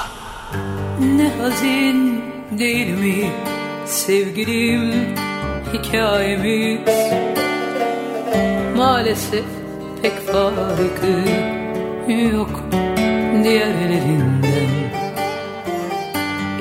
[2.58, 3.30] Değil mi?
[3.86, 4.92] Sevgilim
[5.72, 6.80] hikayemiz.
[8.76, 9.44] Maalesef
[10.02, 11.30] pek farkı
[12.34, 12.64] yok
[13.44, 14.70] diğerlerinden.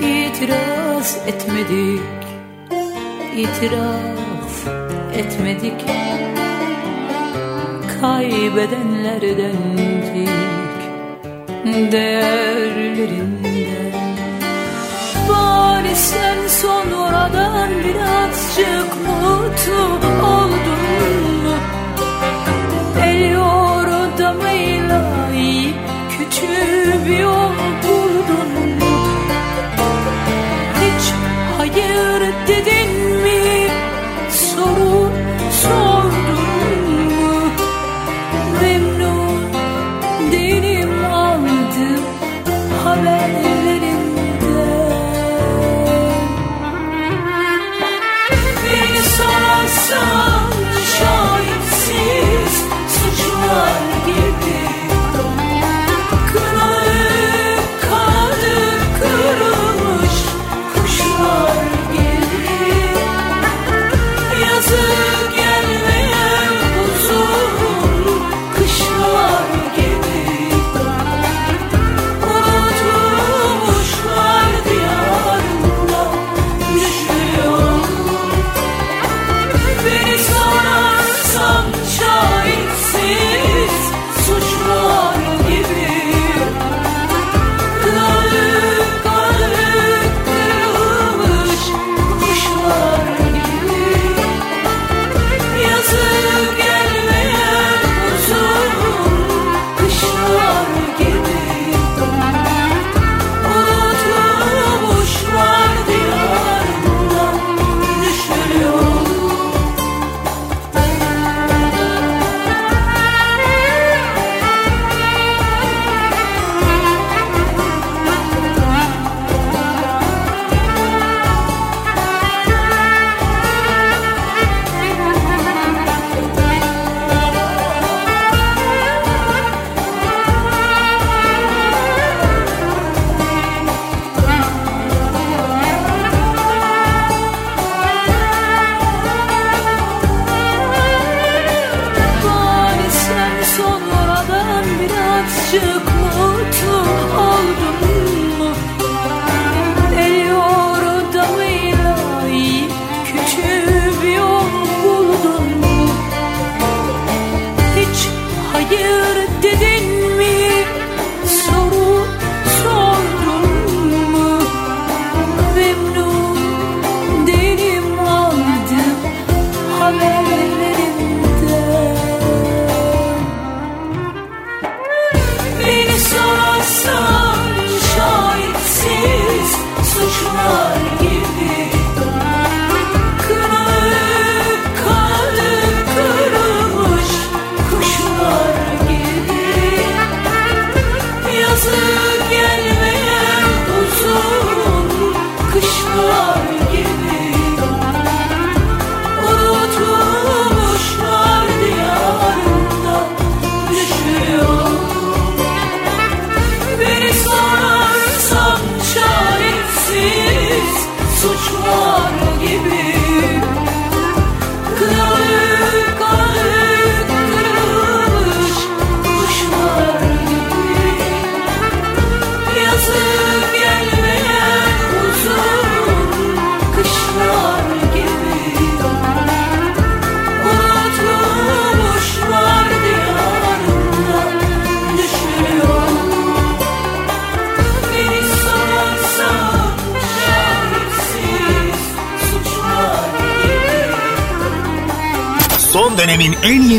[0.02, 2.02] İtiraz etmedik,
[3.38, 4.68] itiraf
[5.18, 5.86] etmedik.
[8.02, 10.32] Kaybedenlerdendik,
[11.92, 13.55] değerlerinden
[15.46, 19.84] Bari sen sonradan birazcık mutlu
[20.34, 20.84] oldun
[21.44, 21.56] mu?
[23.04, 25.02] El yordamıyla
[25.36, 25.76] yiyip
[26.10, 27.95] küçük bir yol buldun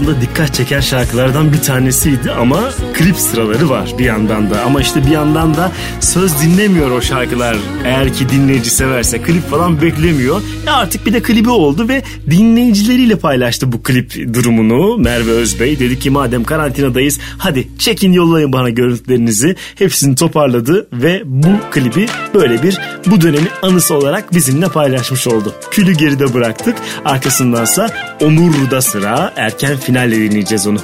[0.00, 4.62] aslında dikkat çeken şarkılardan bir tanesiydi ama klip sıraları var bir yandan da.
[4.62, 7.56] Ama işte bir yandan da söz dinlemiyor o şarkılar.
[7.84, 10.42] Eğer ki dinleyici severse klip falan beklemiyor.
[10.66, 15.78] Ya artık bir de klibi oldu ve dinleyicileriyle paylaştı bu klip durumunu Merve Özbey.
[15.78, 19.56] Dedi ki madem karantinadayız hadi çekin yollayın bana görüntülerinizi.
[19.74, 25.54] Hepsini toparladı ve bu klibi böyle bir bu dönemi anısı olarak bizimle paylaşmış oldu.
[25.70, 26.76] Külü geride bıraktık.
[27.04, 27.90] Arkasındansa
[28.20, 29.32] Onur'da sıra.
[29.36, 30.78] Erken finalle dinleyeceğiz onu.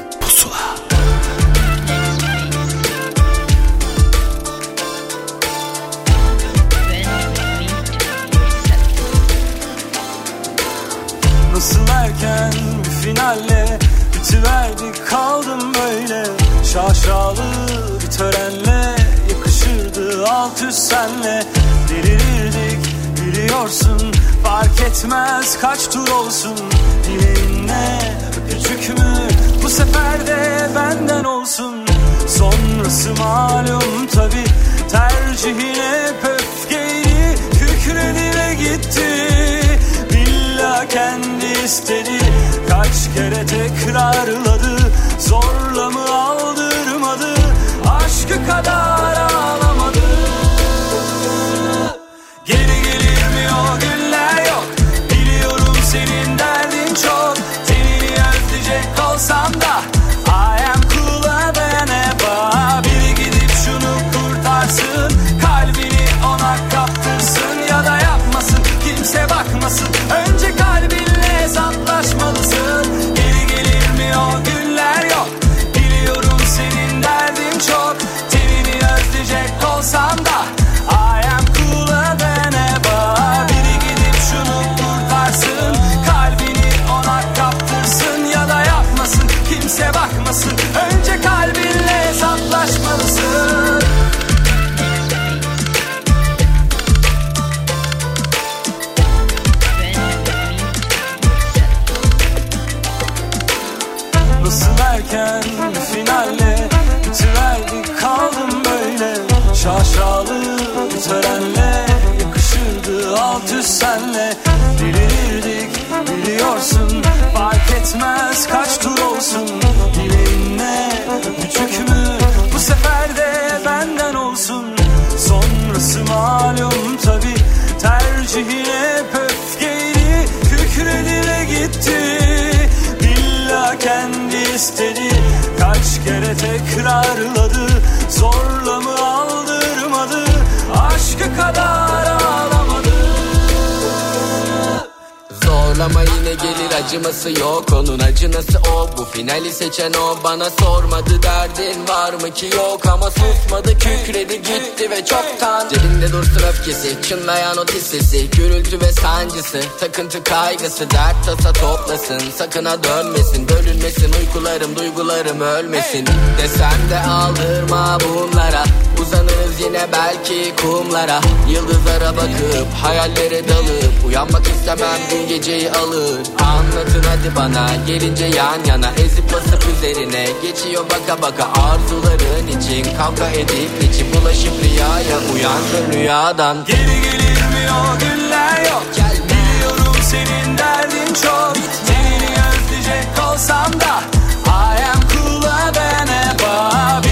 [146.76, 147.64] Acıması yok.
[147.72, 148.98] Onun acınası o.
[148.98, 150.24] Bu finali seçen o.
[150.24, 152.86] Bana sormadı derdin var mı ki yok.
[152.86, 159.60] Ama susmadı kükredi gitti ve çoktan Cebinde dursun öfkesi Çınlayan o sesi Gürültü ve sancısı
[159.80, 160.90] Takıntı kaygısı.
[160.90, 163.48] Dert tasa toplasın Sakına dönmesin.
[163.48, 166.06] Bölünmesin uykularım duygularım ölmesin.
[166.42, 168.64] Desem de aldırma bunlara
[169.00, 171.20] Uzanırız yine belki kumlara.
[171.50, 176.20] Yıldızlara bakıp hayallere dalıp Uyanmak istemem dün geceyi alır.
[176.44, 183.28] Anlatın hadi bana gelince yan yana Ezip basıp üzerine geçiyor baka baka Arzuların için kavga
[183.28, 186.64] edip içi bulaşıp rüyaya Uyandın rüyadan.
[186.66, 188.84] Geri gelir mi o günler yok.
[188.96, 191.54] Gel biliyorum senin derdin çok.
[191.86, 194.00] Tenini özleyecek olsam da
[194.46, 195.42] I am cool
[195.76, 197.05] ben şunu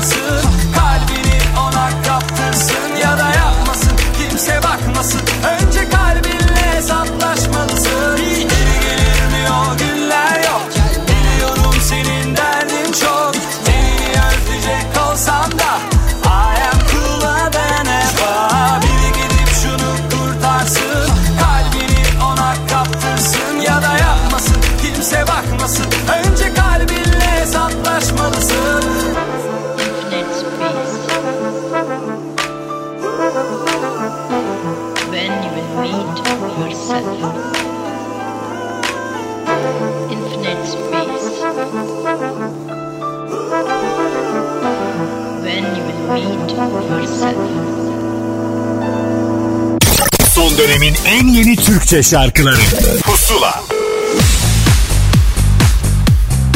[0.00, 0.49] to
[51.10, 52.60] en yeni Türkçe şarkıları
[53.02, 53.62] Pusula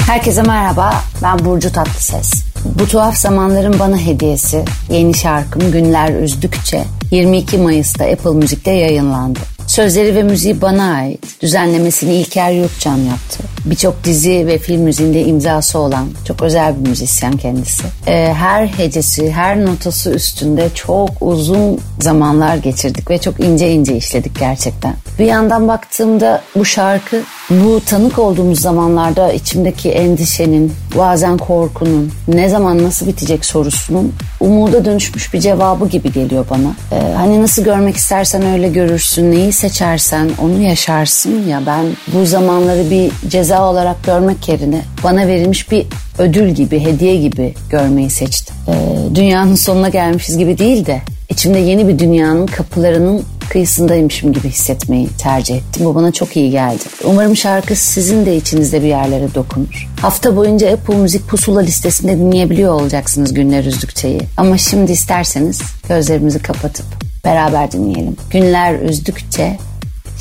[0.07, 2.32] Herkese merhaba, ben Burcu Tatlıses.
[2.64, 9.53] Bu tuhaf zamanların bana hediyesi, yeni şarkım Günler Üzdükçe 22 Mayıs'ta Apple Müzik'te yayınlandı.
[9.66, 11.42] Sözleri ve müziği bana ait.
[11.42, 13.38] Düzenlemesini İlker Yurtcan yaptı.
[13.64, 17.82] Birçok dizi ve film müziğinde imzası olan çok özel bir müzisyen kendisi.
[18.06, 24.38] Ee, her hecesi, her notası üstünde çok uzun zamanlar geçirdik ve çok ince ince işledik
[24.38, 24.94] gerçekten.
[25.18, 32.82] Bir yandan baktığımda bu şarkı bu tanık olduğumuz zamanlarda içimdeki endişenin, bazen korkunun, ne zaman
[32.82, 36.74] nasıl bitecek sorusunun umuda dönüşmüş bir cevabı gibi geliyor bana.
[36.92, 42.90] Ee, hani nasıl görmek istersen öyle görürsün, neyi seçersen onu yaşarsın ya ben bu zamanları
[42.90, 45.86] bir ceza olarak görmek yerine bana verilmiş bir
[46.18, 48.57] ödül gibi, hediye gibi görmeyi seçtim.
[48.68, 48.72] Ee,
[49.14, 55.57] dünyanın sonuna gelmişiz gibi değil de içimde yeni bir dünyanın kapılarının kıyısındaymışım gibi hissetmeyi tercih
[55.57, 55.84] ettim.
[55.84, 56.82] Bu bana çok iyi geldi.
[57.05, 59.88] Umarım şarkı sizin de içinizde bir yerlere dokunur.
[60.00, 64.20] Hafta boyunca Apple Müzik pusula listesinde dinleyebiliyor olacaksınız Günler Üzdükçe'yi.
[64.36, 68.16] Ama şimdi isterseniz gözlerimizi kapatıp beraber dinleyelim.
[68.31, 69.59] Günler Üzdükçe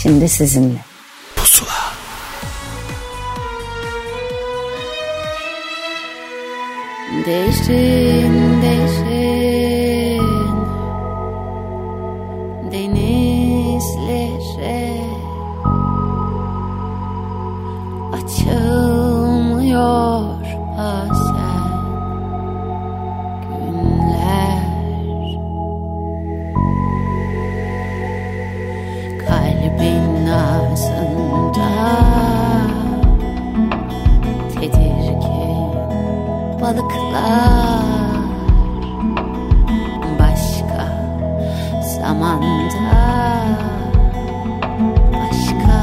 [0.02, 0.78] şimdi sizinle.
[1.36, 1.70] Pusula
[7.26, 9.23] Değiştin, değiştin
[34.54, 35.74] Tedirgin
[36.62, 37.84] balıklar
[40.20, 40.86] başka
[41.82, 42.94] zamanda
[45.14, 45.80] başka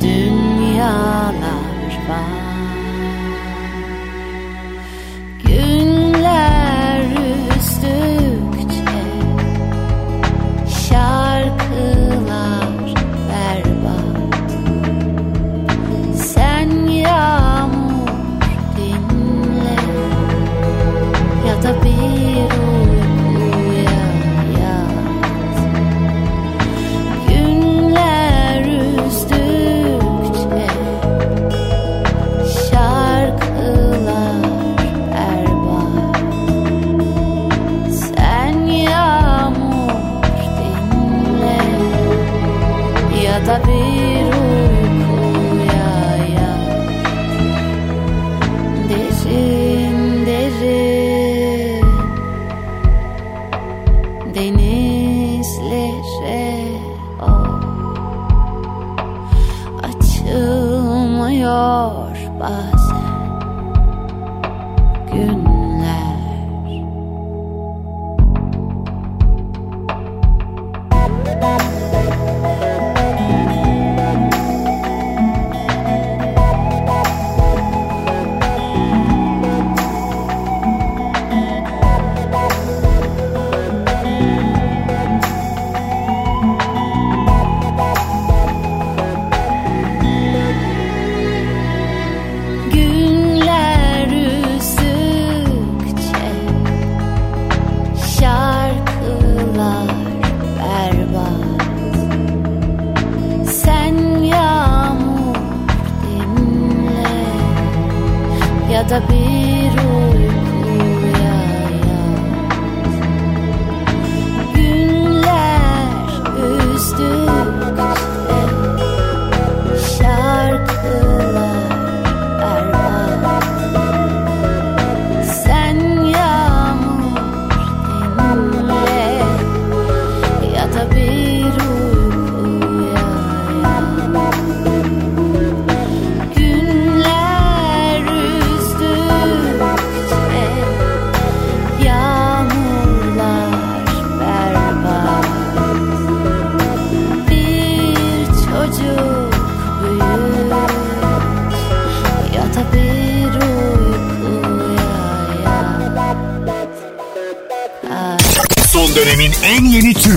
[0.00, 1.15] dünyalar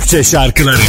[0.09, 0.81] Türkçe şarkıları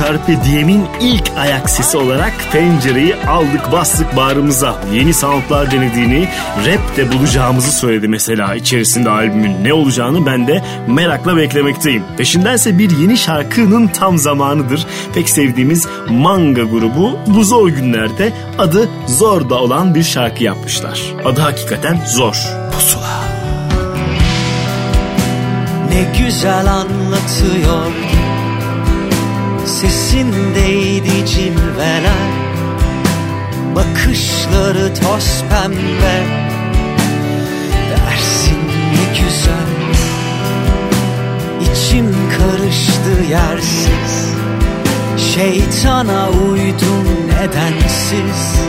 [0.00, 4.82] Carpe Diem'in ilk ayak sesi olarak pencereyi aldık bastık bağrımıza.
[4.92, 6.28] Yeni soundlar denediğini,
[6.66, 12.04] rap de bulacağımızı söyledi mesela içerisinde albümün ne olacağını ben de merakla beklemekteyim.
[12.16, 14.86] Peşindense bir yeni şarkının tam zamanıdır.
[15.14, 21.00] Pek sevdiğimiz Manga grubu bu zor günlerde adı Zor'da olan bir şarkı yapmışlar.
[21.24, 22.48] Adı hakikaten Zor.
[22.72, 23.20] Pusula.
[25.90, 27.99] Ne güzel anlatıyor
[29.80, 32.30] Sesindeydi cilveler.
[33.74, 36.16] Bakışları toz pembe.
[37.90, 38.58] Dersin
[38.92, 39.70] ne güzel.
[41.60, 44.34] İçim karıştı yersiz.
[45.34, 48.60] Şeytana uydum nedensiz.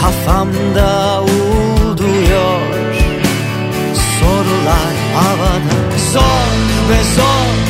[0.00, 2.60] Kafamda uğulduyor.
[4.20, 5.98] Sorular havada.
[6.12, 6.52] Zor
[6.90, 7.61] ve zor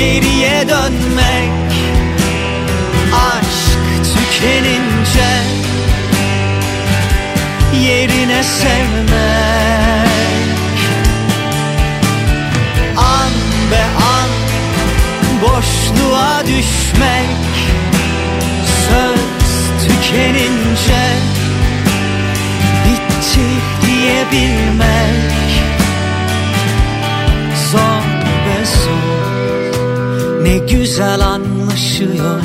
[0.00, 1.72] Geriye dönmek.
[3.14, 5.30] Aşk tükenince
[7.82, 10.08] Yerine sevmek.
[12.96, 13.32] An
[13.70, 14.30] be an
[15.42, 17.50] Boşluğa düşmek.
[18.88, 21.02] Söz tükenince
[22.84, 23.46] Bitti
[23.86, 25.69] diyebilmek
[30.42, 32.44] Ne güzel anlaşıyordu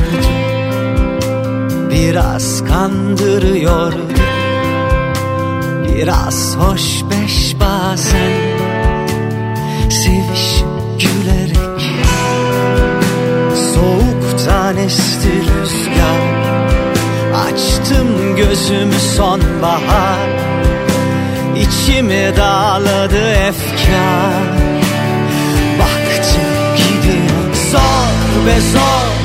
[1.91, 4.15] Biraz kandırıyordu
[5.95, 8.31] Biraz hoş beş bazen.
[9.89, 10.67] Sevişip
[10.99, 11.81] gülerek.
[13.73, 16.35] Soğuktan esti rüzgar.
[17.35, 20.30] Açtım gözümü sonbahar.
[21.55, 24.55] İçimi dağladı efkar
[28.45, 29.16] Ve zor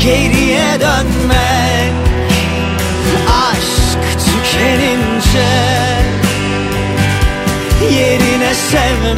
[0.00, 1.92] Geriye dönmek.
[3.28, 5.48] Aşk tükenince
[7.96, 9.16] Yerine sevmek.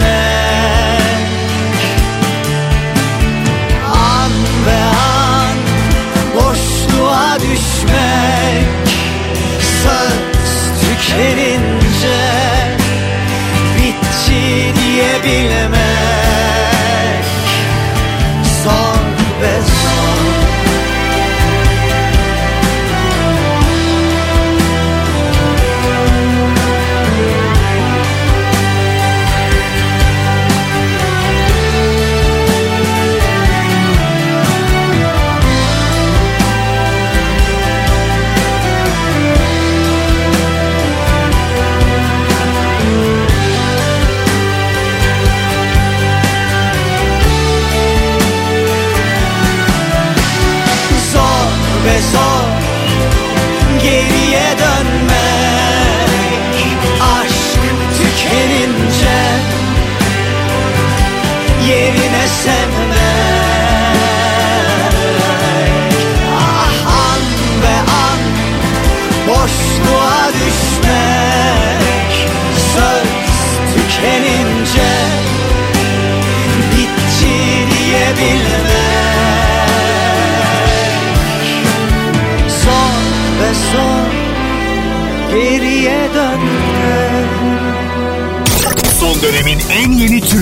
[3.95, 4.33] An
[4.67, 5.57] ve an
[6.35, 8.69] Boşluğa düşmek.
[9.83, 11.68] Söz tükenince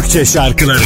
[0.06, 0.78] Türkçe şarkıları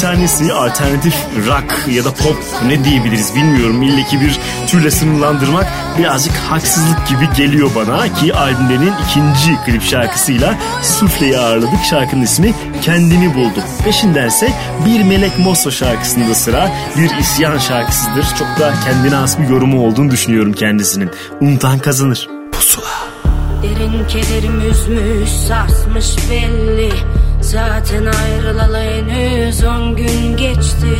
[0.00, 1.14] tanesi alternatif
[1.46, 3.82] rock ya da pop ne diyebiliriz bilmiyorum.
[3.82, 5.66] İlle ki bir türle sınırlandırmak
[5.98, 11.84] birazcık haksızlık gibi geliyor bana ki albümlerinin ikinci klip şarkısıyla Sufle'yi ağırladık.
[11.90, 13.62] Şarkının ismi Kendimi Buldum.
[13.84, 14.52] Peşindense
[14.86, 18.26] Bir Melek Mosso şarkısında sıra bir isyan şarkısıdır.
[18.38, 21.10] Çok da kendine has bir yorumu olduğunu düşünüyorum kendisinin.
[21.40, 22.28] Unutan kazanır.
[23.62, 26.92] Derin kederim üzmüş sarsmış belli
[27.48, 30.96] Zaten ayrılalı henüz on gün geçti.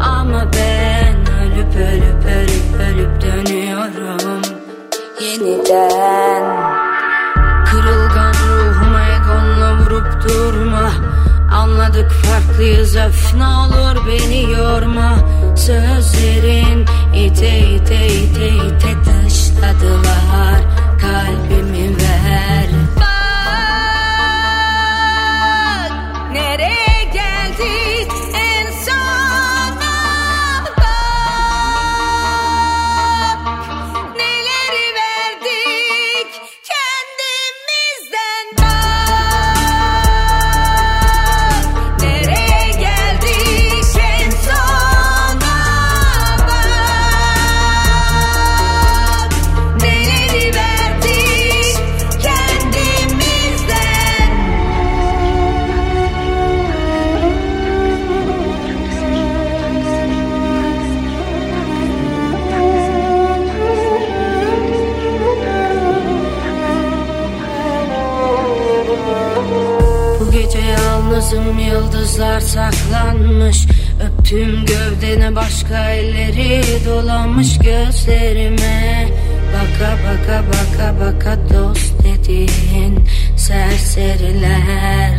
[0.00, 4.42] Ama ben ölüp ölüp ölüp ölüp dönüyorum.
[5.20, 6.42] Yeniden.
[7.64, 10.90] Kırılgan ruhuma egonla vurup durma.
[11.52, 15.18] Anladık farklıyız öf ne olur beni yorma.
[15.56, 20.60] Sözlerin ite ite ite ite taşladılar
[21.00, 21.97] Kalbimi
[74.28, 79.08] Öptüğüm gövdene başka elleri dolanmış gözlerime.
[79.52, 83.04] Baka baka baka baka dost dediğin
[83.36, 85.18] serseriler.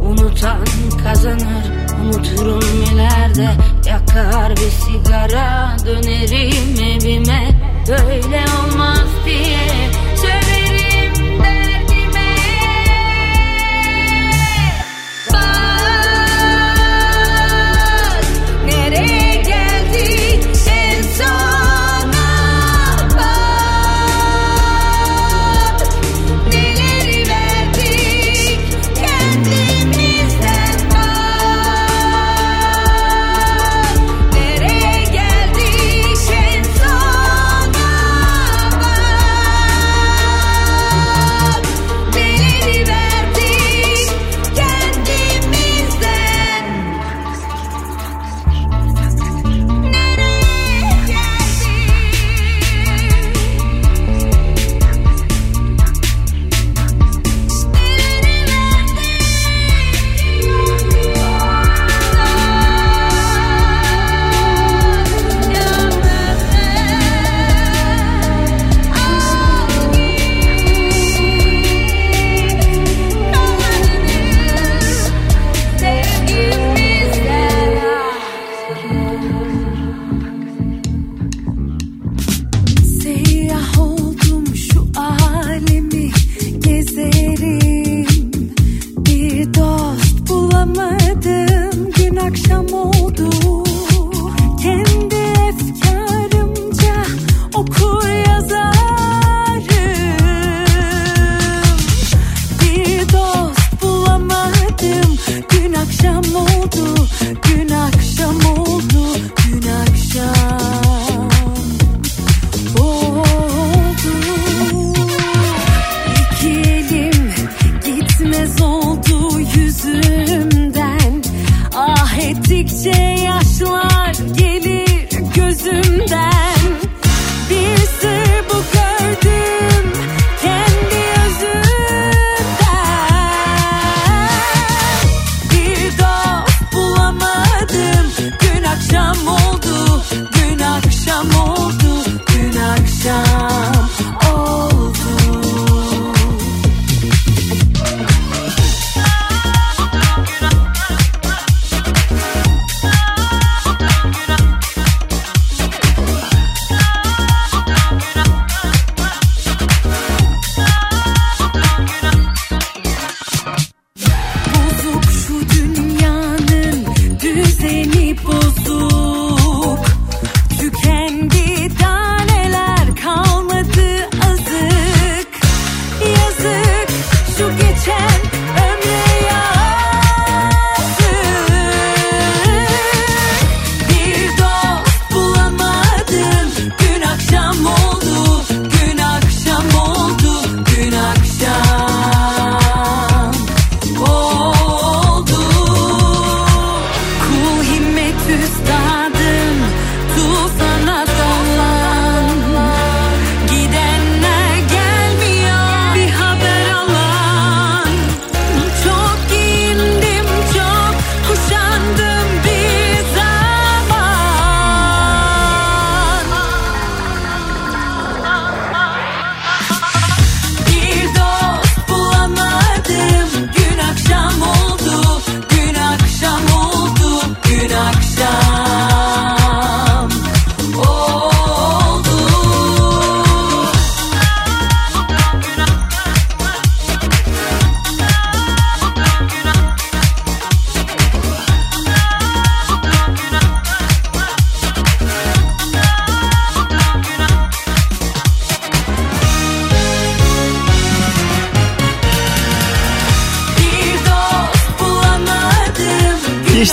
[0.00, 0.64] Unutan
[1.04, 1.64] kazanır
[2.02, 3.48] unuturum ileride.
[3.86, 7.50] Yakar bir sigara dönerim evime.
[7.88, 9.66] Böyle olmaz diye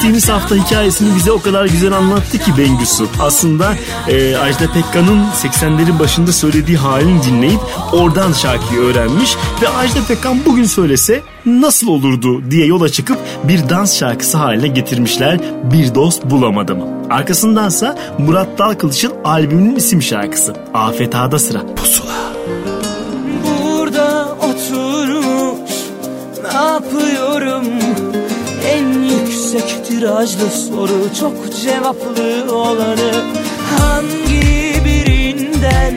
[0.03, 3.05] Geçtiğimiz hafta hikayesini bize o kadar güzel anlattı ki Bengüsü.
[3.19, 3.73] Aslında
[4.07, 7.59] e, Ajda Pekkan'ın 80'lerin başında söylediği halini dinleyip
[7.91, 13.99] oradan şarkıyı öğrenmiş ve Ajda Pekkan bugün söylese nasıl olurdu diye yola çıkıp bir dans
[13.99, 16.79] şarkısı haline getirmişler Bir Dost Bulamadım.
[17.09, 21.61] Arkasındansa Murat Dalkılıç'ın albümünün isim şarkısı Afet Ağa'da sıra.
[21.75, 22.22] Pusula.
[30.03, 33.11] Tirajlı soru çok cevaplı olanı
[33.79, 35.93] Hangi birinden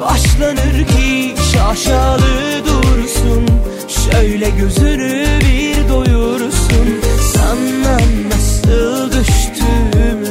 [0.00, 3.46] başlanır ki şaşalı dursun?
[3.88, 7.00] Şöyle gözünü bir doyursun.
[7.34, 7.98] Sana
[8.30, 10.27] nasıl düştüğümü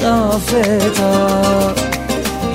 [0.00, 0.40] ha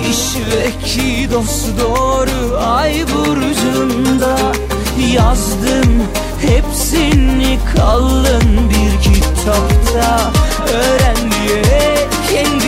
[0.09, 4.37] İşveki dost doğru ay burcunda.
[5.13, 6.03] Yazdım
[6.41, 10.31] hepsini kalın bir kitapta.
[10.73, 12.66] Öğren diye kendini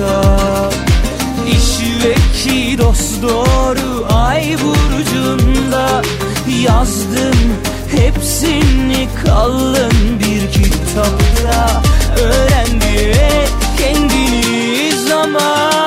[0.00, 0.70] ha
[1.46, 6.02] İşveki dost doğru ay burcunda.
[6.62, 7.38] Yazdım
[7.90, 11.82] hepsini kalın bir kitapta.
[12.22, 12.80] Öğren
[13.78, 15.85] kendini zaman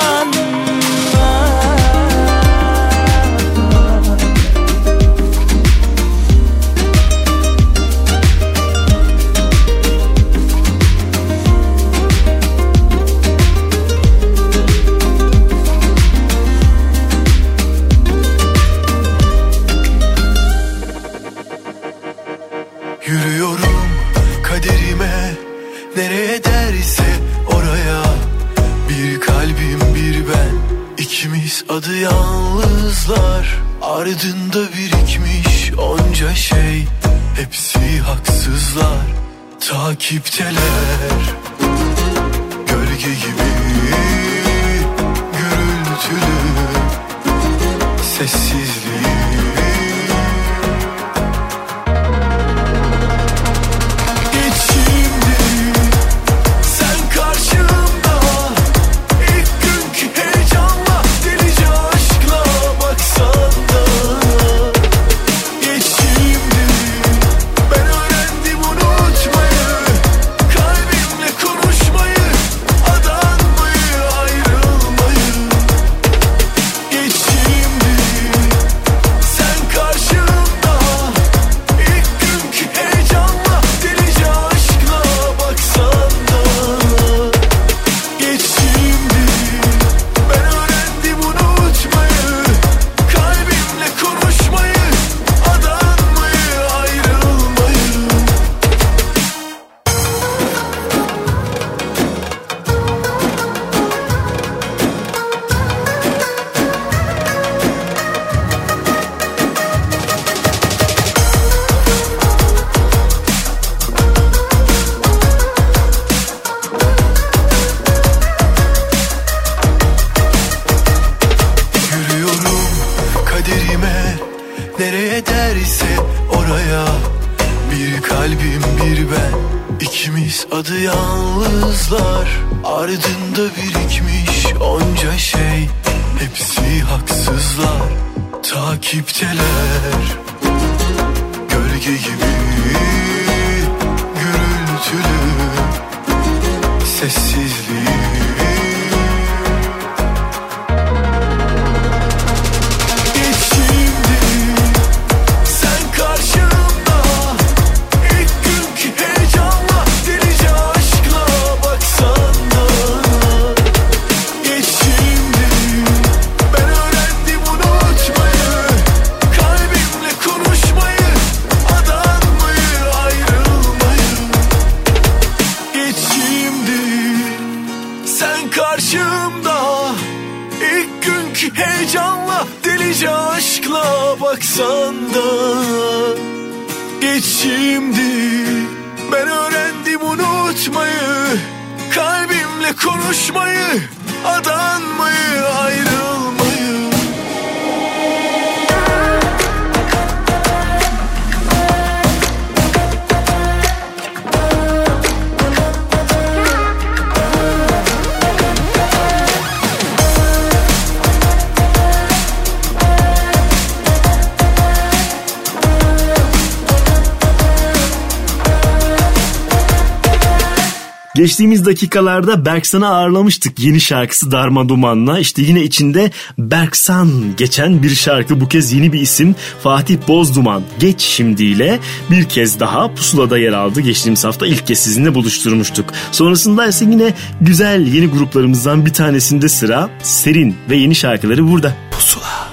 [221.19, 225.19] Geçtiğimiz dakikalarda Berksan'ı ağırlamıştık yeni şarkısı Darma Duman'la.
[225.19, 231.01] İşte yine içinde Berksan geçen bir şarkı bu kez yeni bir isim Fatih Bozduman Geç
[231.01, 231.79] Şimdiyle
[232.11, 233.81] bir kez daha Pusula'da yer aldı.
[233.81, 235.85] Geçtiğimiz hafta ilk kez sizinle buluşturmuştuk.
[236.11, 241.75] Sonrasında ise yine güzel yeni gruplarımızdan bir tanesinde sıra Serin ve yeni şarkıları burada.
[241.91, 242.49] Pusula.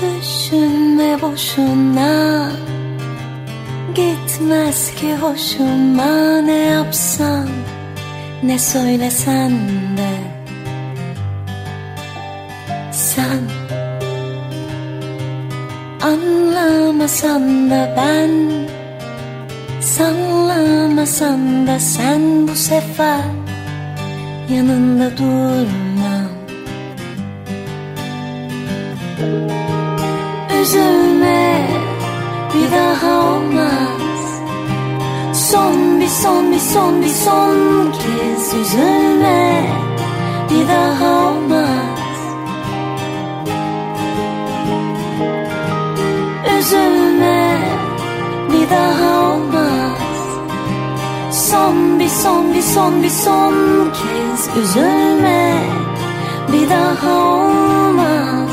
[0.00, 2.52] Düşünme boşuna
[3.96, 6.40] Gitmez ki hoşuma.
[6.40, 7.48] Ne yapsan
[8.42, 9.52] Ne söylesen
[9.96, 10.10] de
[12.92, 13.40] Sen.
[16.02, 18.30] Anlamasan da ben
[19.80, 22.48] Sallamasan da sen.
[22.48, 23.20] Bu sefer
[24.48, 26.30] Yanında durmam.
[30.62, 31.75] Üzülme
[32.56, 34.40] bir daha olmaz.
[35.32, 39.66] Son bir son bir son bir son kez üzülme.
[40.50, 42.18] Bir daha olmaz.
[46.58, 47.58] Üzülme.
[48.52, 49.98] Bir daha olmaz.
[51.30, 53.54] Son bir son bir son bir son
[53.90, 55.54] kez üzülme.
[56.52, 58.45] Bir daha olmaz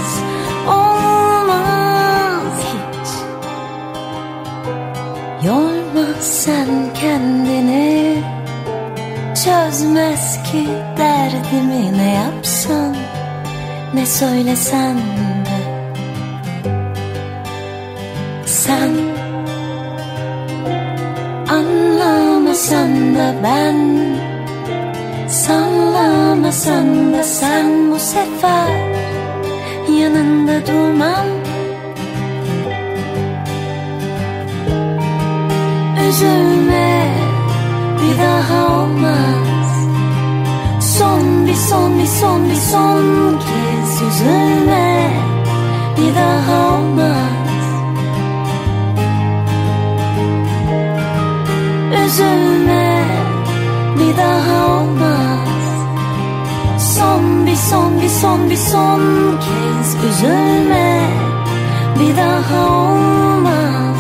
[6.24, 8.24] sen kendini
[9.46, 10.68] Çözmez ki
[10.98, 12.96] derdimi ne yapsan
[13.94, 15.64] Ne söylesen de.
[18.46, 18.92] Sen
[21.50, 23.78] Anlamasan da ben
[25.28, 28.94] Sallamasan da sen bu sefer
[30.00, 31.43] Yanında durmam
[36.14, 37.16] Üzülme.
[38.02, 39.88] Bir daha olmaz.
[40.98, 43.02] Son bir son bir son bir son
[43.40, 45.12] kez üzülme.
[45.98, 47.64] Bir daha olmaz.
[52.06, 53.04] Üzülme.
[54.00, 55.50] Bir daha olmaz.
[56.78, 59.02] Son bir son bir son bir son
[59.40, 61.02] kez üzülme.
[62.00, 63.93] Bir daha olmaz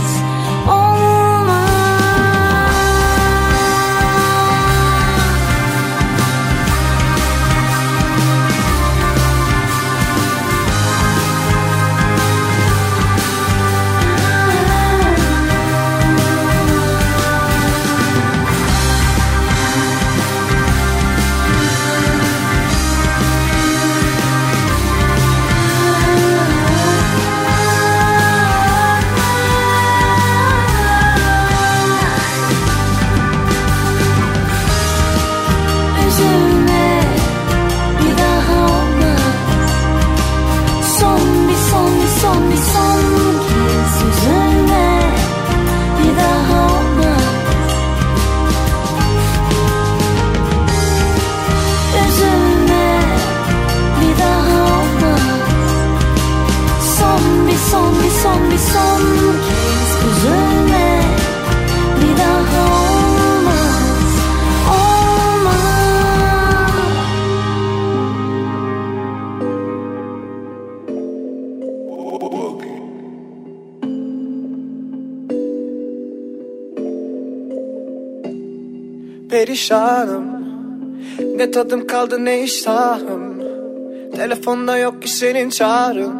[79.54, 80.24] perişanım
[81.36, 83.44] Ne tadım kaldı ne iştahım.
[84.16, 86.14] Telefonda yok ki senin çağrın.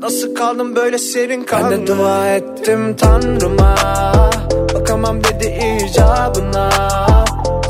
[0.00, 3.74] Nasıl kaldım böyle serin kaldım Ben de dua ettim tanrıma.
[4.74, 6.70] Bakamam dedi icabına.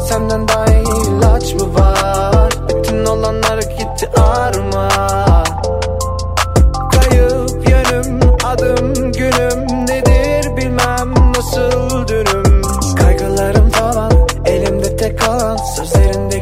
[0.08, 2.52] Senden daha iyi ilaç mı var?
[2.68, 4.88] Bütün olanlar gitti ağrıma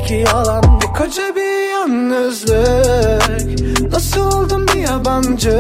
[0.03, 3.23] Sözlerindeki yalan Bir koca bir yalnızlık.
[3.93, 5.59] Nasıl oldum bir yabancı?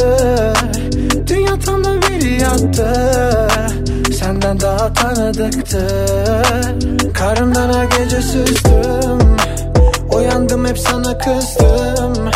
[1.26, 3.48] Dünya tam da bir yattı
[4.18, 5.86] Senden daha tanıdıktı.
[7.14, 9.36] Karımdan her gece süzdüm.
[10.14, 12.30] Uyandım hep sana kızdım.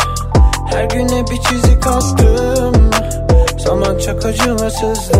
[0.69, 2.89] Her güne bir çizik attım
[3.57, 5.17] Zaman çok acımasızdı.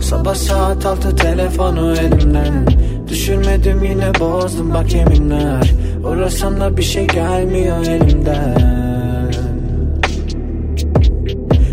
[0.00, 2.66] Sabah saat altı telefonu elimden
[3.12, 4.74] Düşürmedim yine bozdum.
[4.74, 5.72] Bak yeminler.
[6.04, 9.32] Uğrasam da bir şey gelmiyor elimden.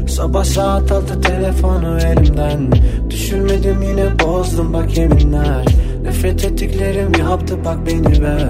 [0.08, 2.72] Sabah saat altı telefonu elimden.
[3.10, 4.74] Düşürmedim yine bozdum.
[4.74, 5.66] Bak yeminler.
[6.04, 8.48] Nefret ettiklerim yaptı bak beni ver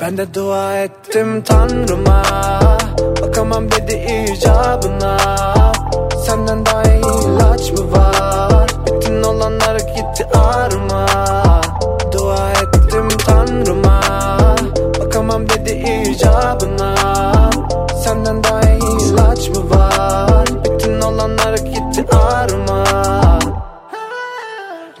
[0.00, 2.22] Ben de dua ettim tanrıma.
[3.22, 5.16] Bakamam dedi icabına.
[6.26, 8.13] Senden daha iyi ilaç mı var
[10.14, 11.06] gitti ağrıma
[12.12, 14.00] Dua ettim tanrıma.
[15.00, 15.70] Bakamam dedi
[16.10, 16.94] icabına.
[18.04, 20.48] Senden daha iyi ilaç mı var?
[20.64, 22.84] Bütün olanlar gitti ağrıma.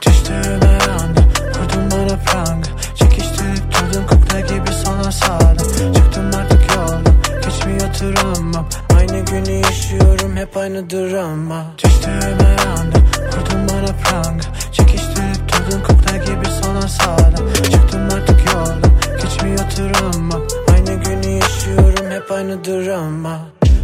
[0.06, 1.20] Düştüğüme anda
[1.54, 7.14] vurdun bana pranga Çekiştirip durdun kukla gibi sana sağdım Çıktım artık yoldan
[7.44, 8.66] geçmiyor travmam
[8.96, 11.64] Aynı günü yaşıyorum hep aynı drama.
[11.84, 12.33] Düştüğüme
[22.94, 23.40] aynı drama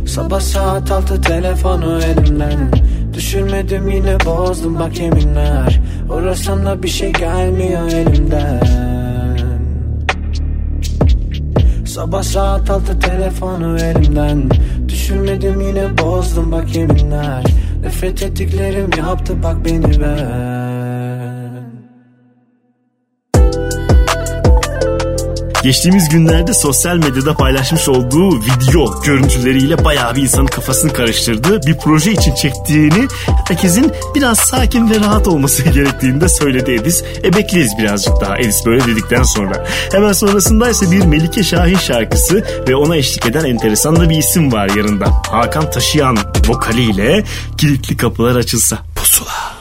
[0.07, 2.71] Sabah saat altı telefonu elimden.
[3.13, 5.81] Düşürmedim yine bozdum bak yeminler.
[6.11, 8.61] Uğrasam da bir şey gelmiyor elimden.
[11.87, 14.51] Sabah saat altı telefonu elimden.
[14.89, 17.45] Düşürmedim yine bozdum bak yeminler.
[17.83, 20.60] Nefret ettiklerim yaptı bak beni ben
[25.63, 31.67] Geçtiğimiz günlerde sosyal medyada paylaşmış olduğu video görüntüleriyle bayağı bir insanın kafasını karıştırdı.
[31.67, 33.09] Bir proje için çektiğini
[33.49, 37.05] herkesin biraz sakin ve rahat olması gerektiğini de söyledi Edis.
[37.25, 39.67] E bekleyiz birazcık daha Edis böyle dedikten sonra.
[39.93, 44.53] Hemen sonrasında ise bir Melike Şahin şarkısı ve ona eşlik eden enteresan da bir isim
[44.53, 45.07] var yanında.
[45.31, 46.19] Hakan Taşıyan
[46.49, 47.25] vokaliyle
[47.59, 48.79] kilitli kapılar açılsa.
[48.97, 49.60] Pusula.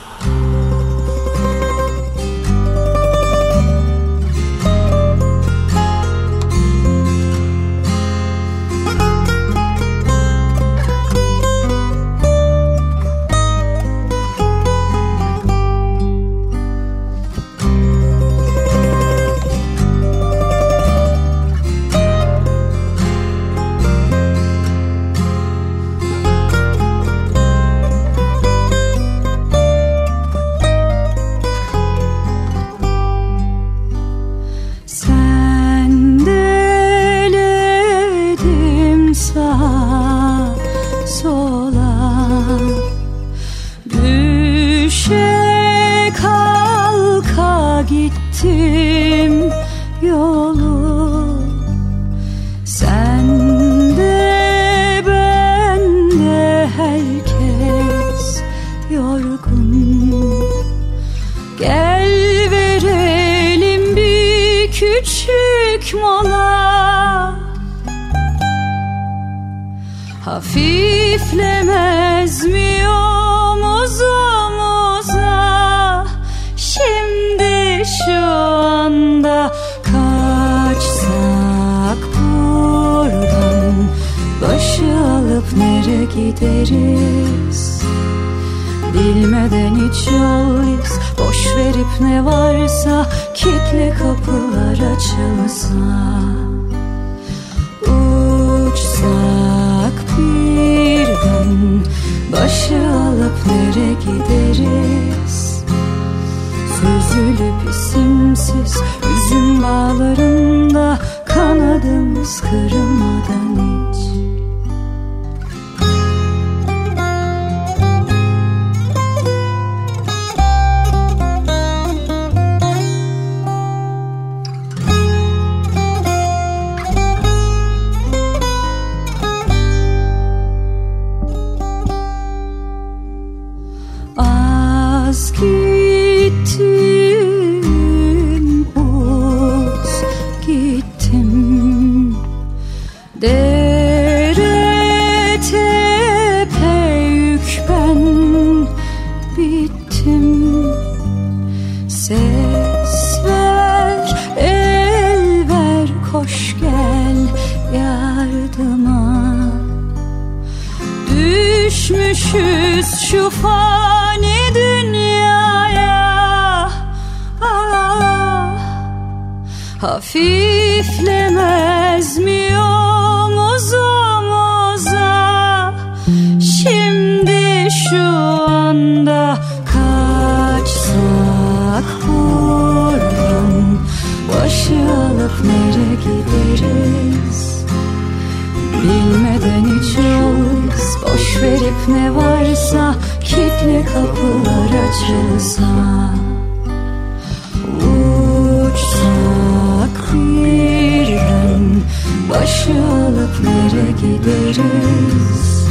[202.29, 205.67] Başı alıp nereye gideriz.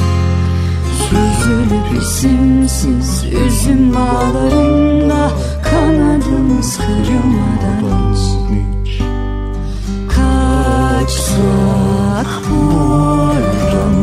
[0.99, 5.31] Süzülüp isimsiz Üzüm bağlarında
[5.63, 7.69] Kanadımız kırılmadan.
[10.99, 11.31] Kaçsak
[12.51, 13.97] buradan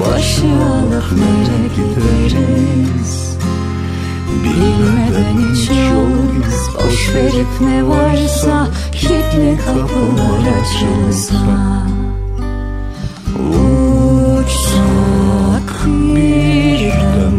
[0.00, 3.36] Başı alıp nereye gideriz?
[4.44, 6.28] Bilmeden hiç yoluz
[6.74, 8.68] Boş verip ne varsa
[9.00, 11.34] Kilitli kapılar açılsa
[14.38, 14.88] Uçsak
[15.86, 17.38] birden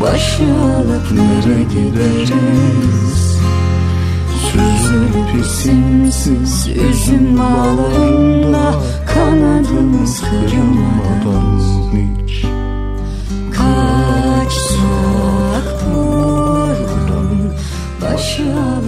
[0.00, 3.38] Başı alıp nereye gideriz.
[4.42, 8.74] Süzülüp isimsiz Üzüm bağlarında
[9.14, 11.48] Kanadımız kırılmadan
[13.52, 14.86] Kaçsak
[15.86, 17.28] buradan
[18.02, 18.87] Başı alıp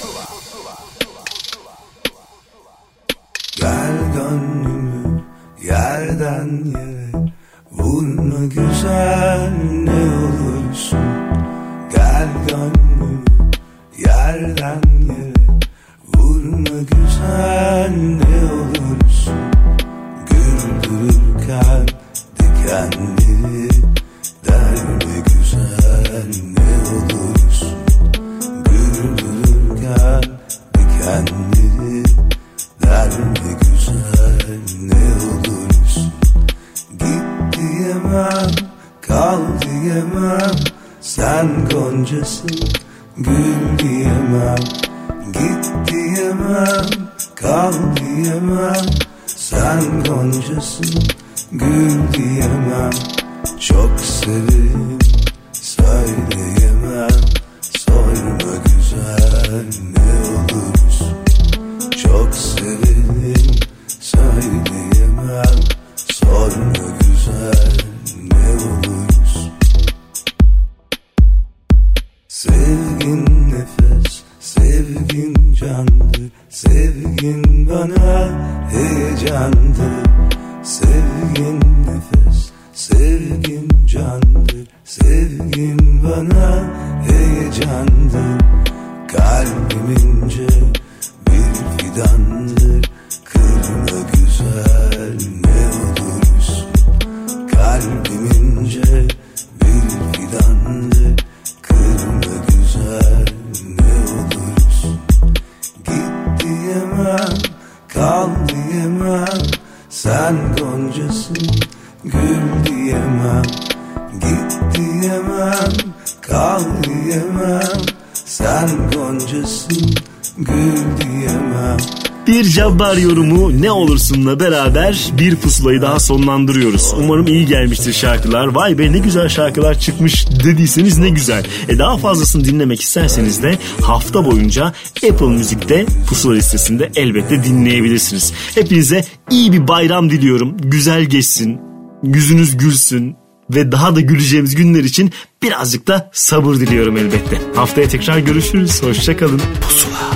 [124.21, 126.93] olursunla beraber bir pusulayı daha sonlandırıyoruz.
[126.97, 128.47] Umarım iyi gelmiştir şarkılar.
[128.47, 131.45] Vay be ne güzel şarkılar çıkmış dediyseniz ne güzel.
[131.69, 134.73] E daha fazlasını dinlemek isterseniz de hafta boyunca
[135.09, 138.33] Apple Müzik'te pusula listesinde elbette dinleyebilirsiniz.
[138.55, 140.57] Hepinize iyi bir bayram diliyorum.
[140.57, 141.59] Güzel geçsin.
[142.03, 143.15] Yüzünüz gülsün
[143.49, 145.11] ve daha da güleceğimiz günler için
[145.43, 147.41] birazcık da sabır diliyorum elbette.
[147.55, 148.83] Haftaya tekrar görüşürüz.
[148.83, 149.41] Hoşçakalın.
[149.61, 150.11] Pusula.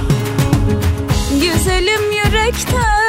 [1.32, 3.05] Güzelim yürekten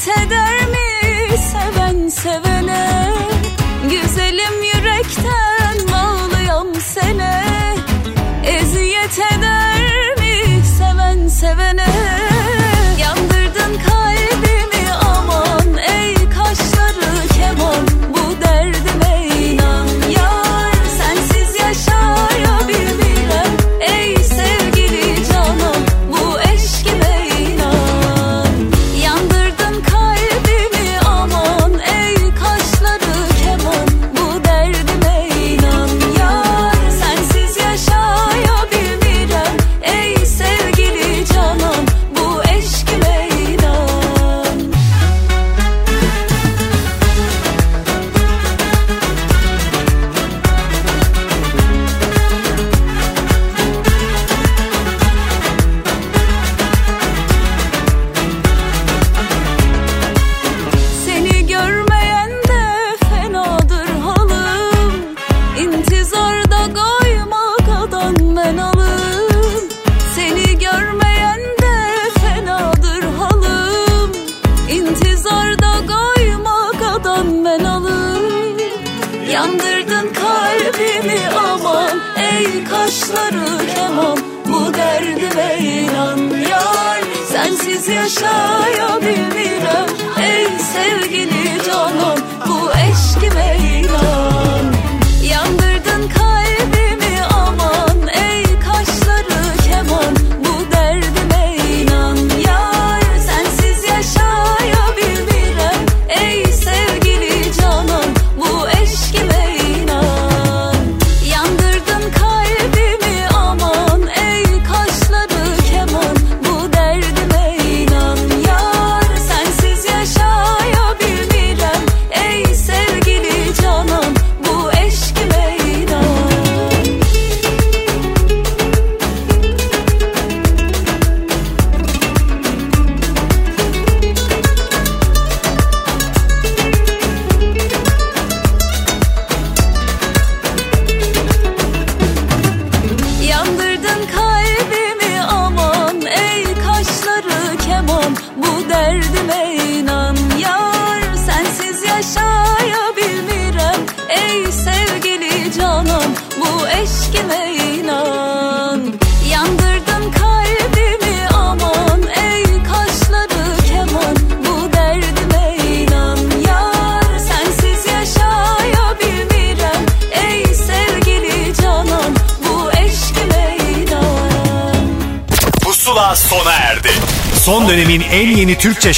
[0.00, 0.79] 제덜미